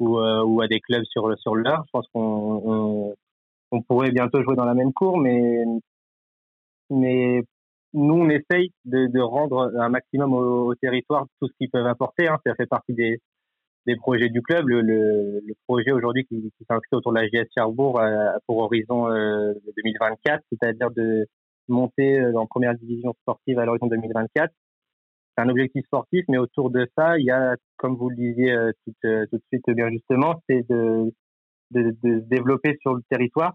ou, 0.00 0.20
ou, 0.20 0.60
à 0.60 0.68
des 0.68 0.80
clubs 0.80 1.04
sur 1.10 1.36
sur 1.38 1.56
l'heure. 1.56 1.82
Je 1.86 1.90
pense 1.92 2.06
qu'on 2.12 3.14
on, 3.72 3.82
pourrait 3.82 4.12
bientôt 4.12 4.42
jouer 4.42 4.56
dans 4.56 4.64
la 4.64 4.74
même 4.74 4.92
cour, 4.92 5.18
mais 5.18 5.64
mais 6.90 7.42
nous 7.94 8.14
on 8.14 8.28
essaye 8.30 8.72
de, 8.84 9.20
rendre 9.20 9.72
un 9.76 9.88
maximum 9.88 10.32
au, 10.34 10.68
au 10.68 10.74
territoire 10.74 11.26
tout 11.40 11.48
ce 11.48 11.52
qu'ils 11.58 11.70
peuvent 11.70 11.86
apporter. 11.86 12.28
Hein. 12.28 12.38
Ça 12.46 12.54
fait 12.54 12.66
partie 12.66 12.94
des 12.94 13.20
des 13.88 13.96
projets 13.96 14.28
du 14.28 14.42
club. 14.42 14.68
Le, 14.68 14.82
le, 14.82 15.54
projet 15.66 15.90
aujourd'hui 15.92 16.24
qui, 16.26 16.36
qui 16.36 16.64
s'inscrit 16.68 16.96
autour 16.96 17.12
de 17.12 17.18
la 17.18 17.26
GS 17.26 17.48
Cherbourg 17.56 18.00
euh, 18.00 18.32
pour 18.46 18.58
horizon 18.58 19.08
2024, 19.08 20.36
euh, 20.36 20.38
c'est-à-dire 20.52 20.90
de 20.90 21.26
monter 21.68 22.20
euh, 22.20 22.38
en 22.38 22.46
première 22.46 22.74
division 22.74 23.14
sportive 23.22 23.58
à 23.58 23.64
l'horizon 23.64 23.86
2024. 23.86 24.52
C'est 25.38 25.44
un 25.44 25.50
objectif 25.50 25.84
sportif, 25.86 26.24
mais 26.26 26.36
autour 26.36 26.68
de 26.70 26.88
ça, 26.96 27.16
il 27.16 27.26
y 27.26 27.30
a, 27.30 27.54
comme 27.76 27.94
vous 27.94 28.08
le 28.10 28.16
disiez 28.16 28.56
tout, 28.84 28.92
tout 29.02 29.36
de 29.36 29.42
suite 29.52 29.70
bien 29.76 29.88
justement, 29.88 30.42
c'est 30.50 30.68
de, 30.68 31.12
de, 31.70 31.94
se 32.02 32.24
développer 32.28 32.76
sur 32.80 32.94
le 32.94 33.02
territoire 33.08 33.54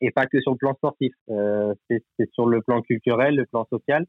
et 0.00 0.10
pas 0.10 0.26
que 0.26 0.40
sur 0.40 0.50
le 0.50 0.56
plan 0.56 0.74
sportif. 0.74 1.12
Euh, 1.30 1.72
c'est 1.88 2.32
sur 2.32 2.46
le 2.48 2.62
plan 2.62 2.82
culturel, 2.82 3.36
le 3.36 3.46
plan 3.46 3.64
social. 3.70 4.06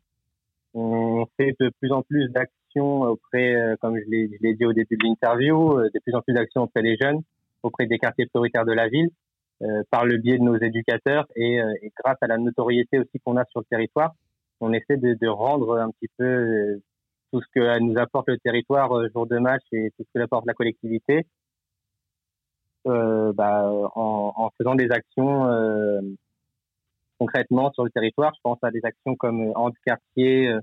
On 0.73 1.25
fait 1.38 1.56
de 1.60 1.71
plus 1.80 1.91
en 1.91 2.02
plus 2.02 2.28
d'actions 2.30 3.02
auprès, 3.02 3.56
euh, 3.56 3.75
comme 3.82 3.97
je 3.97 4.10
l'ai 4.10 4.56
dit 4.56 4.65
au 4.65 4.73
début 4.73 4.97
de 4.97 5.04
l'interview, 5.04 5.80
euh, 5.80 5.89
de 5.93 5.99
plus 5.99 6.13
en 6.15 6.21
plus 6.21 6.34
d'actions 6.34 6.63
auprès 6.63 6.84
des 6.84 6.95
jeunes, 6.99 7.21
auprès 7.63 7.88
des 7.88 7.97
quartiers 7.97 8.28
prioritaires 8.28 8.65
de 8.65 8.73
la 8.73 8.88
ville, 8.88 9.10
euh, 9.62 9.84
par 9.89 10.06
le 10.06 10.17
biais 10.17 10.38
de 10.38 10.43
nos 10.43 10.58
éducateurs 10.58 11.25
et 11.36 11.60
grâce 12.04 12.17
à 12.21 12.28
la 12.28 12.38
notoriété 12.38 12.99
aussi 12.99 13.19
qu'on 13.23 13.38
a 13.38 13.45
sur 13.45 13.60
le 13.62 13.65
territoire, 13.65 14.13
on 14.61 14.73
essaie 14.73 14.97
de, 14.97 15.13
de 15.13 15.27
rendre 15.27 15.77
un 15.77 15.91
petit 15.91 16.09
peu 16.17 16.79
tout 17.31 17.41
ce 17.41 17.47
que 17.53 17.79
nous 17.79 17.97
apporte 17.97 18.27
le 18.29 18.37
territoire 18.37 18.89
jour 19.13 19.27
de 19.27 19.37
match 19.37 19.63
et 19.71 19.91
tout 19.97 20.03
ce 20.03 20.19
que 20.19 20.23
apporte 20.23 20.45
la 20.45 20.53
collectivité, 20.53 21.25
euh, 22.87 23.31
bah, 23.33 23.69
en, 23.95 24.33
en, 24.35 24.49
faisant 24.57 24.75
des 24.75 24.89
actions 24.91 25.45
euh, 25.45 26.01
concrètement 27.19 27.71
sur 27.73 27.83
le 27.83 27.91
territoire. 27.91 28.33
Je 28.35 28.39
pense 28.41 28.57
à 28.63 28.71
des 28.71 28.81
actions 28.83 29.15
comme 29.15 29.51
Hand 29.55 29.73
Quartier, 29.85 30.57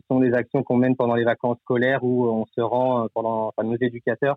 ce 0.00 0.06
sont 0.08 0.20
des 0.20 0.32
actions 0.34 0.62
qu'on 0.62 0.76
mène 0.76 0.96
pendant 0.96 1.14
les 1.14 1.24
vacances 1.24 1.58
scolaires 1.60 2.02
où 2.04 2.26
on 2.26 2.46
se 2.46 2.60
rend 2.60 3.04
euh, 3.04 3.06
pendant, 3.14 3.48
enfin, 3.48 3.64
nos 3.64 3.76
éducateurs 3.76 4.36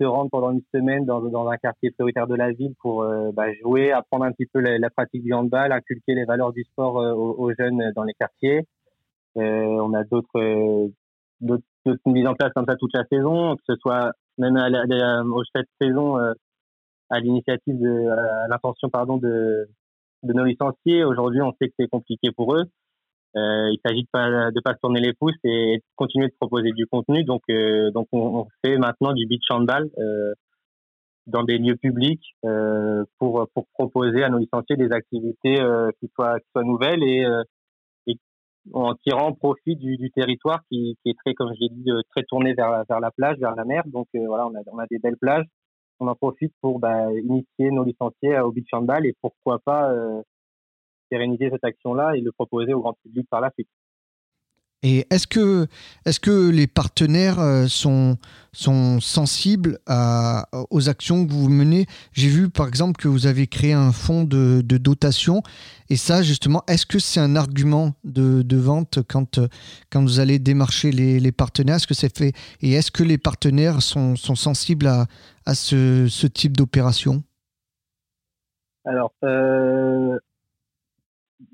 se 0.00 0.06
rendent 0.06 0.30
pendant 0.30 0.52
une 0.52 0.62
semaine 0.74 1.04
dans, 1.04 1.20
dans 1.20 1.48
un 1.48 1.56
quartier 1.56 1.90
prioritaire 1.90 2.26
de 2.26 2.34
la 2.34 2.52
ville 2.52 2.74
pour 2.80 3.02
euh, 3.02 3.30
bah, 3.32 3.52
jouer, 3.62 3.92
apprendre 3.92 4.24
un 4.24 4.32
petit 4.32 4.46
peu 4.46 4.60
la, 4.60 4.90
pratique 4.90 5.22
du 5.22 5.32
handball, 5.32 5.72
inculquer 5.72 6.14
les 6.14 6.24
valeurs 6.24 6.52
du 6.52 6.64
sport 6.64 7.00
euh, 7.00 7.12
aux, 7.12 7.52
jeunes 7.58 7.92
dans 7.94 8.04
les 8.04 8.14
quartiers. 8.14 8.62
on 9.36 9.94
a 9.94 10.04
d'autres 10.04 10.90
d'autres 11.40 12.00
mises 12.06 12.26
en 12.26 12.34
place 12.34 12.52
comme 12.54 12.64
ça 12.66 12.76
toute 12.76 12.94
la 12.94 13.04
saison, 13.04 13.56
que 13.56 13.62
ce 13.68 13.76
soit 13.76 14.12
même 14.38 14.56
à, 14.56 15.22
au 15.22 15.42
cette 15.54 15.68
saison 15.80 16.16
à 17.10 17.20
l'initiative 17.20 17.84
à 17.86 18.48
l'intention 18.48 18.88
pardon 18.88 19.18
de 19.18 19.68
de 20.24 20.32
nos 20.32 20.44
licenciés. 20.44 21.04
Aujourd'hui, 21.04 21.42
on 21.42 21.52
sait 21.60 21.68
que 21.68 21.74
c'est 21.78 21.88
compliqué 21.88 22.30
pour 22.32 22.54
eux. 22.54 22.64
Euh, 23.36 23.70
il 23.72 23.78
s'agit 23.84 24.02
de 24.02 24.08
pas 24.12 24.50
de 24.52 24.60
pas 24.60 24.74
se 24.74 24.78
tourner 24.80 25.00
les 25.00 25.12
pouces 25.12 25.34
et 25.42 25.78
de 25.78 25.82
continuer 25.96 26.28
de 26.28 26.34
proposer 26.38 26.70
du 26.72 26.86
contenu. 26.86 27.24
Donc 27.24 27.42
euh, 27.50 27.90
donc 27.90 28.06
on, 28.12 28.40
on, 28.40 28.46
fait 28.64 28.78
maintenant 28.78 29.12
du 29.12 29.26
beach 29.26 29.50
handball 29.50 29.90
euh, 29.98 30.32
dans 31.26 31.42
des 31.42 31.58
lieux 31.58 31.76
publics 31.76 32.24
euh, 32.44 33.04
pour 33.18 33.48
pour 33.52 33.66
proposer 33.74 34.22
à 34.22 34.28
nos 34.28 34.38
licenciés 34.38 34.76
des 34.76 34.92
activités 34.92 35.60
euh, 35.60 35.90
qui 35.98 36.08
soient 36.14 36.38
qui 36.38 36.46
soient 36.52 36.62
nouvelles 36.62 37.02
et, 37.02 37.24
euh, 37.24 37.42
et 38.06 38.16
en 38.72 38.94
tirant 38.94 39.32
profit 39.32 39.74
du, 39.74 39.96
du 39.96 40.12
territoire 40.12 40.60
qui, 40.70 40.96
qui 41.02 41.10
est 41.10 41.18
très 41.24 41.34
comme 41.34 41.52
je 41.54 41.60
l'ai 41.60 41.70
dit 41.70 41.90
très 42.14 42.22
tourné 42.28 42.54
vers 42.54 42.84
vers 42.88 43.00
la 43.00 43.10
plage 43.10 43.38
vers 43.38 43.56
la 43.56 43.64
mer. 43.64 43.82
Donc 43.86 44.06
voilà 44.14 44.46
on 44.46 44.54
a 44.54 44.60
on 44.72 44.78
a 44.78 44.86
des 44.86 44.98
belles 45.00 45.18
plages. 45.18 45.46
On 45.98 46.06
en 46.06 46.14
profite 46.14 46.52
pour 46.60 46.78
bah, 46.80 47.12
initier 47.12 47.70
nos 47.70 47.84
licenciés 47.84 48.38
au 48.40 48.52
beach 48.52 48.68
handball 48.72 49.06
et 49.06 49.14
pourquoi 49.20 49.58
pas 49.64 49.92
pérenniser 51.14 51.48
cette 51.52 51.64
action-là 51.72 52.06
et 52.16 52.20
le 52.28 52.32
proposer 52.32 52.72
au 52.74 52.80
grand 52.80 52.96
public 53.04 53.26
par 53.34 53.40
la 53.40 53.50
suite. 53.54 53.68
Et 54.86 55.06
est-ce 55.08 55.26
que, 55.26 55.66
est 56.04 56.18
que 56.18 56.50
les 56.50 56.66
partenaires 56.66 57.40
euh, 57.40 57.66
sont, 57.68 58.18
sont 58.52 59.00
sensibles 59.00 59.78
à, 59.86 60.46
aux 60.70 60.90
actions 60.90 61.26
que 61.26 61.32
vous 61.32 61.48
menez? 61.48 61.86
J'ai 62.12 62.28
vu 62.28 62.50
par 62.50 62.66
exemple 62.68 62.96
que 63.02 63.08
vous 63.08 63.26
avez 63.26 63.46
créé 63.46 63.72
un 63.72 63.92
fonds 63.92 64.24
de, 64.24 64.60
de 64.62 64.76
dotation. 64.76 65.42
Et 65.88 65.96
ça, 65.96 66.22
justement, 66.22 66.62
est-ce 66.68 66.84
que 66.84 66.98
c'est 66.98 67.20
un 67.20 67.34
argument 67.34 67.94
de, 68.04 68.42
de, 68.42 68.58
vente 68.58 68.98
quand, 69.08 69.40
quand 69.90 70.02
vous 70.02 70.20
allez 70.20 70.38
démarcher 70.38 70.90
les, 70.92 71.18
les 71.18 71.32
partenaires? 71.32 71.76
Est-ce 71.76 71.86
que 71.86 71.94
c'est 72.02 72.14
fait? 72.14 72.34
Et 72.60 72.72
est-ce 72.72 72.90
que 72.90 73.04
les 73.04 73.16
partenaires 73.16 73.80
sont, 73.80 74.16
sont 74.16 74.36
sensibles 74.36 74.86
à, 74.86 75.06
à 75.46 75.54
ce, 75.54 76.08
ce 76.08 76.26
type 76.26 76.58
d'opération? 76.58 77.22
Alors, 78.84 79.14
euh, 79.22 80.18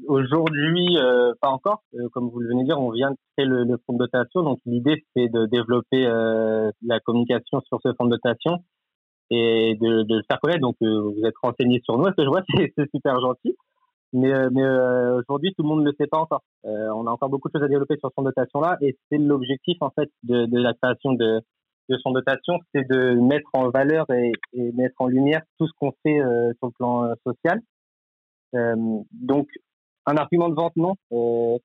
Aujourd'hui, 0.06 0.98
euh, 0.98 1.32
pas 1.40 1.48
encore. 1.48 1.82
Euh, 1.94 2.08
comme 2.12 2.28
vous 2.28 2.40
le 2.40 2.48
venez 2.48 2.62
de 2.62 2.66
dire, 2.68 2.80
on 2.80 2.90
vient 2.90 3.10
de 3.10 3.16
créer 3.36 3.46
le, 3.46 3.64
le 3.64 3.76
fonds 3.86 3.94
de 3.94 3.98
dotation. 3.98 4.42
Donc 4.42 4.58
l'idée, 4.66 5.04
c'est 5.14 5.28
de 5.28 5.46
développer 5.46 6.06
euh, 6.06 6.70
la 6.82 7.00
communication 7.00 7.60
sur 7.62 7.78
ce 7.84 7.92
fonds 7.94 8.06
de 8.06 8.10
dotation 8.10 8.58
et 9.30 9.76
de, 9.80 10.02
de 10.02 10.16
le 10.16 10.22
faire 10.28 10.40
connaître. 10.40 10.60
Donc 10.60 10.76
vous 10.80 11.22
êtes 11.24 11.34
renseigné 11.42 11.80
sur 11.84 11.98
nous, 11.98 12.06
ce 12.06 12.10
que 12.10 12.24
je 12.24 12.28
vois, 12.28 12.42
c'est 12.76 12.90
super 12.90 13.20
gentil. 13.20 13.56
Mais, 14.12 14.32
mais 14.50 14.66
aujourd'hui, 15.18 15.54
tout 15.54 15.62
le 15.62 15.68
monde 15.68 15.82
ne 15.82 15.90
le 15.90 15.94
sait 15.96 16.08
pas 16.08 16.18
encore. 16.18 16.42
on 16.64 17.06
a 17.06 17.10
encore 17.12 17.28
beaucoup 17.28 17.48
de 17.48 17.52
choses 17.52 17.64
à 17.64 17.68
développer 17.68 17.96
sur 17.98 18.08
ce 18.08 18.14
fonds 18.14 18.22
de 18.22 18.30
dotation-là. 18.30 18.76
Et 18.80 18.96
c'est 19.08 19.18
l'objectif, 19.18 19.76
en 19.80 19.90
fait, 19.90 20.10
de, 20.24 20.46
de 20.46 20.58
la 20.58 20.74
création 20.74 21.12
de, 21.12 21.40
de 21.88 21.96
son 21.98 22.10
dotation, 22.10 22.54
c'est 22.74 22.88
de 22.90 23.14
mettre 23.14 23.48
en 23.52 23.70
valeur 23.70 24.06
et, 24.10 24.32
et, 24.52 24.72
mettre 24.72 24.96
en 24.98 25.06
lumière 25.06 25.42
tout 25.58 25.68
ce 25.68 25.72
qu'on 25.78 25.92
fait 26.02 26.18
sur 26.58 26.66
le 26.66 26.72
plan 26.72 27.14
social. 27.24 27.60
Euh, 28.54 28.74
donc, 29.12 29.48
un 30.06 30.16
argument 30.16 30.48
de 30.48 30.54
vente, 30.54 30.76
non. 30.76 30.94
Euh, 31.12 31.58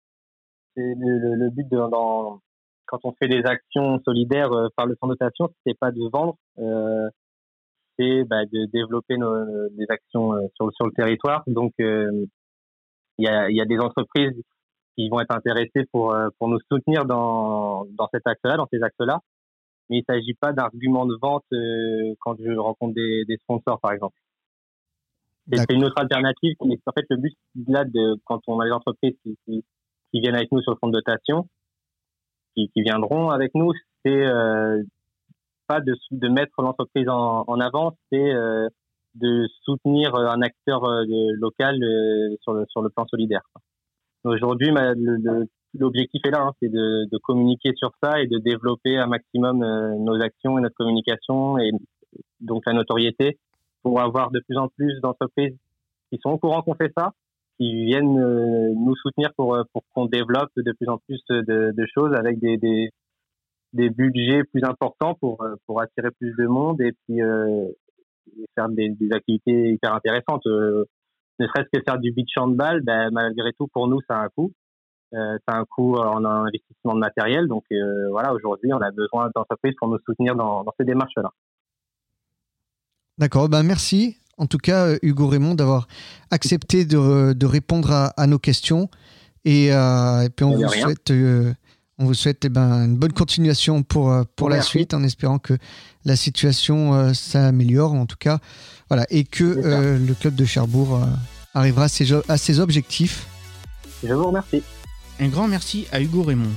c'est 0.75 0.93
le, 0.97 1.35
le, 1.35 1.49
but 1.49 1.67
de, 1.69 1.77
dans, 1.89 2.39
quand 2.85 2.99
on 3.03 3.13
fait 3.13 3.27
des 3.27 3.43
actions 3.45 3.99
solidaires 4.05 4.51
euh, 4.51 4.67
par 4.75 4.85
le 4.85 4.95
de 4.95 5.07
dotation, 5.07 5.49
c'est 5.65 5.77
pas 5.77 5.91
de 5.91 6.01
vendre, 6.11 6.35
euh, 6.59 7.09
c'est 7.97 8.23
bah, 8.25 8.45
de 8.45 8.65
développer 8.71 9.17
nos, 9.17 9.69
des 9.69 9.85
actions 9.89 10.33
euh, 10.33 10.47
sur, 10.55 10.71
sur 10.73 10.85
le 10.85 10.91
territoire. 10.91 11.43
Donc, 11.47 11.73
euh, 11.79 12.25
il 13.17 13.25
y, 13.25 13.29
a, 13.29 13.49
y 13.49 13.61
a 13.61 13.65
des 13.65 13.79
entreprises 13.79 14.41
qui 14.95 15.09
vont 15.09 15.21
être 15.21 15.35
intéressées 15.35 15.85
pour, 15.91 16.15
pour 16.37 16.47
nous 16.49 16.59
soutenir 16.71 17.05
dans, 17.05 17.85
dans 17.97 18.09
cet 18.13 18.27
axe-là, 18.27 18.57
dans 18.57 18.67
ces 18.71 18.81
axes-là. 18.81 19.19
Mais 19.89 19.97
il 19.97 20.05
ne 20.07 20.13
s'agit 20.13 20.33
pas 20.33 20.51
d'argument 20.51 21.05
de 21.05 21.15
vente 21.21 21.45
quand 22.19 22.35
je 22.39 22.57
rencontre 22.57 22.95
des, 22.95 23.23
des 23.25 23.37
sponsors, 23.37 23.79
par 23.79 23.91
exemple. 23.91 24.17
C'est 25.51 25.73
une 25.73 25.85
autre 25.85 25.99
alternative. 25.99 26.55
Mais 26.65 26.79
en 26.85 26.91
fait, 26.91 27.05
le 27.09 27.17
but 27.17 27.33
là, 27.67 27.83
de, 27.85 28.19
quand 28.25 28.41
on 28.47 28.59
a 28.59 28.65
les 28.65 28.71
entreprises 28.71 29.15
qui, 29.23 29.37
qui, 29.45 29.63
qui, 30.11 30.19
viennent 30.19 30.35
avec 30.35 30.51
nous 30.51 30.61
sur 30.61 30.71
le 30.71 30.77
fonds 30.77 30.87
de 30.87 30.93
dotation, 30.93 31.47
qui, 32.55 32.69
qui 32.69 32.81
viendront 32.81 33.29
avec 33.29 33.53
nous, 33.53 33.71
c'est 34.03 34.25
euh, 34.25 34.81
pas 35.67 35.81
de, 35.81 35.95
de 36.11 36.27
mettre 36.29 36.61
l'entreprise 36.61 37.07
en, 37.09 37.43
en, 37.47 37.59
avant, 37.59 37.95
c'est 38.11 38.33
euh, 38.33 38.69
de 39.15 39.47
soutenir 39.63 40.15
un 40.15 40.41
acteur 40.41 40.83
euh, 40.83 41.03
local 41.39 41.81
euh, 41.81 42.35
sur, 42.41 42.53
le, 42.53 42.65
sur 42.69 42.81
le 42.81 42.89
plan 42.89 43.05
solidaire. 43.07 43.41
Aujourd'hui, 44.23 44.71
l'objectif 45.73 46.21
est 46.25 46.31
là, 46.31 46.41
hein, 46.41 46.51
c'est 46.61 46.69
de, 46.69 47.05
de, 47.09 47.17
communiquer 47.19 47.71
sur 47.75 47.91
ça 48.01 48.21
et 48.21 48.27
de 48.27 48.39
développer 48.39 48.97
un 48.97 49.07
maximum 49.07 49.63
euh, 49.63 49.95
nos 49.99 50.19
actions 50.21 50.57
et 50.57 50.61
notre 50.61 50.75
communication 50.75 51.57
et 51.59 51.71
donc 52.39 52.63
la 52.65 52.73
notoriété 52.73 53.37
pour 53.85 54.01
avoir 54.01 54.31
de 54.31 54.39
plus 54.39 54.57
en 54.57 54.67
plus 54.67 54.99
d'entreprises 55.01 55.55
qui 56.11 56.19
sont 56.21 56.31
au 56.31 56.39
courant 56.39 56.63
qu'on 56.63 56.73
fait 56.73 56.91
ça, 56.97 57.11
qui 57.59 57.85
viennent 57.85 58.19
euh, 58.19 58.73
nous 58.75 58.95
soutenir 58.95 59.29
pour 59.37 59.57
pour 59.71 59.83
qu'on 59.93 60.07
développe 60.07 60.49
de 60.57 60.71
plus 60.71 60.89
en 60.89 60.97
plus 60.97 61.21
de, 61.29 61.85
choses 61.93 62.13
avec 62.15 62.39
des, 62.39 62.57
des, 62.57 63.89
budgets 63.89 64.43
plus 64.51 64.63
importants 64.63 65.13
pour 65.13 65.45
pour 65.67 65.81
attirer 65.81 66.09
plus 66.19 66.33
de 66.35 66.47
monde 66.47 66.81
et 66.81 66.93
puis 66.93 67.19
faire 68.55 68.69
des, 68.69 68.89
des, 68.89 69.11
activités 69.13 69.73
hyper 69.73 69.93
intéressantes. 69.93 70.45
ne 70.45 70.85
serait-ce 71.39 71.69
que 71.71 71.83
faire 71.87 71.99
du 71.99 72.11
beach 72.11 72.35
handball, 72.37 72.81
ben, 72.81 73.11
malgré 73.11 73.53
tout 73.53 73.67
pour 73.67 73.87
nous 73.87 74.01
ça 74.09 74.17
a 74.17 74.25
un 74.25 74.29
coût. 74.29 74.51
Euh, 75.13 75.37
c'est 75.47 75.55
un 75.55 75.65
coût 75.65 75.95
en 75.95 76.25
investissement 76.25 76.95
de 76.95 76.99
matériel. 76.99 77.47
Donc 77.47 77.63
euh, 77.71 78.09
voilà, 78.09 78.33
aujourd'hui, 78.33 78.73
on 78.73 78.81
a 78.81 78.91
besoin 78.91 79.29
d'entreprises 79.35 79.75
pour 79.77 79.87
nous 79.87 79.99
soutenir 80.05 80.35
dans, 80.35 80.65
ces 80.77 80.85
démarches-là. 80.85 81.29
D'accord, 83.17 83.49
ben 83.49 83.63
merci 83.63 84.17
en 84.37 84.47
tout 84.47 84.57
cas 84.57 84.87
euh, 84.87 84.99
Hugo 85.01 85.27
Raymond 85.27 85.55
d'avoir 85.55 85.87
accepté 86.29 86.83
de, 86.83 87.45
répondre 87.45 88.11
à, 88.15 88.27
nos 88.27 88.39
questions. 88.39 88.89
Et, 89.45 89.69
puis 90.35 90.43
on 90.43 90.57
vous, 90.57 90.67
souhaite, 90.67 91.13
on 91.97 92.05
vous 92.05 92.13
souhaite, 92.13 92.47
ben, 92.47 92.85
une 92.85 92.97
bonne 92.97 93.13
continuation 93.13 93.83
pour, 93.83 94.13
pour 94.35 94.49
la 94.49 94.61
suite 94.61 94.93
en 94.93 95.03
espérant 95.03 95.39
que 95.39 95.53
la 96.03 96.15
situation 96.15 97.13
s'améliore 97.13 97.93
en 97.93 98.05
tout 98.05 98.17
cas. 98.19 98.39
Voilà, 98.89 99.05
et 99.09 99.23
que 99.23 99.43
le 99.43 100.13
club 100.15 100.35
de 100.35 100.45
Cherbourg 100.45 100.99
arrivera 101.53 101.85
à 101.85 101.87
ses, 101.87 102.13
à 102.27 102.37
ses 102.37 102.59
objectifs. 102.59 103.27
Je 104.03 104.13
vous 104.13 104.27
remercie. 104.27 104.63
Un 105.19 105.29
grand 105.29 105.47
merci 105.47 105.87
à 105.91 106.01
Hugo 106.01 106.23
Raymond. 106.23 106.51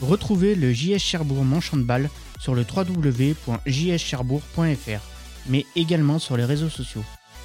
Retrouvez 0.00 0.54
le 0.54 0.72
JS 0.72 0.98
Cherbourg 0.98 1.44
Manchant 1.44 1.76
de 1.76 1.82
Balle 1.82 2.08
sur 2.38 2.54
le 2.54 2.64
www.jscherbourg.fr, 2.64 5.00
mais 5.48 5.66
également 5.76 6.18
sur 6.18 6.36
les 6.36 6.44
réseaux 6.44 6.68
sociaux. 6.68 7.04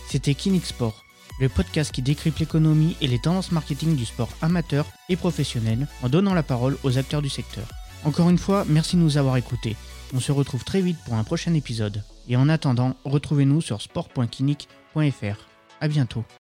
C'était 0.10 0.36
Kinix 0.36 0.70
Sport, 0.70 1.04
le 1.40 1.50
podcast 1.50 1.92
qui 1.92 2.02
décrypte 2.02 2.40
l'économie 2.40 2.96
et 3.02 3.08
les 3.08 3.20
tendances 3.20 3.52
marketing 3.52 3.96
du 3.96 4.06
sport 4.06 4.30
amateur 4.42 4.86
et 5.10 5.16
professionnel 5.16 5.88
en 6.04 6.10
donnant 6.10 6.34
la 6.34 6.44
parole 6.44 6.78
aux 6.84 6.98
acteurs 6.98 7.22
du 7.22 7.30
secteur. 7.30 7.66
Encore 8.04 8.30
une 8.30 8.38
fois, 8.38 8.66
merci 8.68 8.96
de 8.96 9.02
nous 9.02 9.18
avoir 9.18 9.38
écoutés. 9.38 9.76
On 10.14 10.20
se 10.20 10.32
retrouve 10.32 10.64
très 10.64 10.82
vite 10.82 10.98
pour 11.06 11.14
un 11.14 11.24
prochain 11.24 11.54
épisode. 11.54 12.04
Et 12.28 12.36
en 12.36 12.50
attendant, 12.50 12.96
retrouvez-nous 13.06 13.62
sur 13.62 13.82
sport.kinic.fr. 13.82 15.48
A 15.80 15.88
bientôt. 15.88 16.26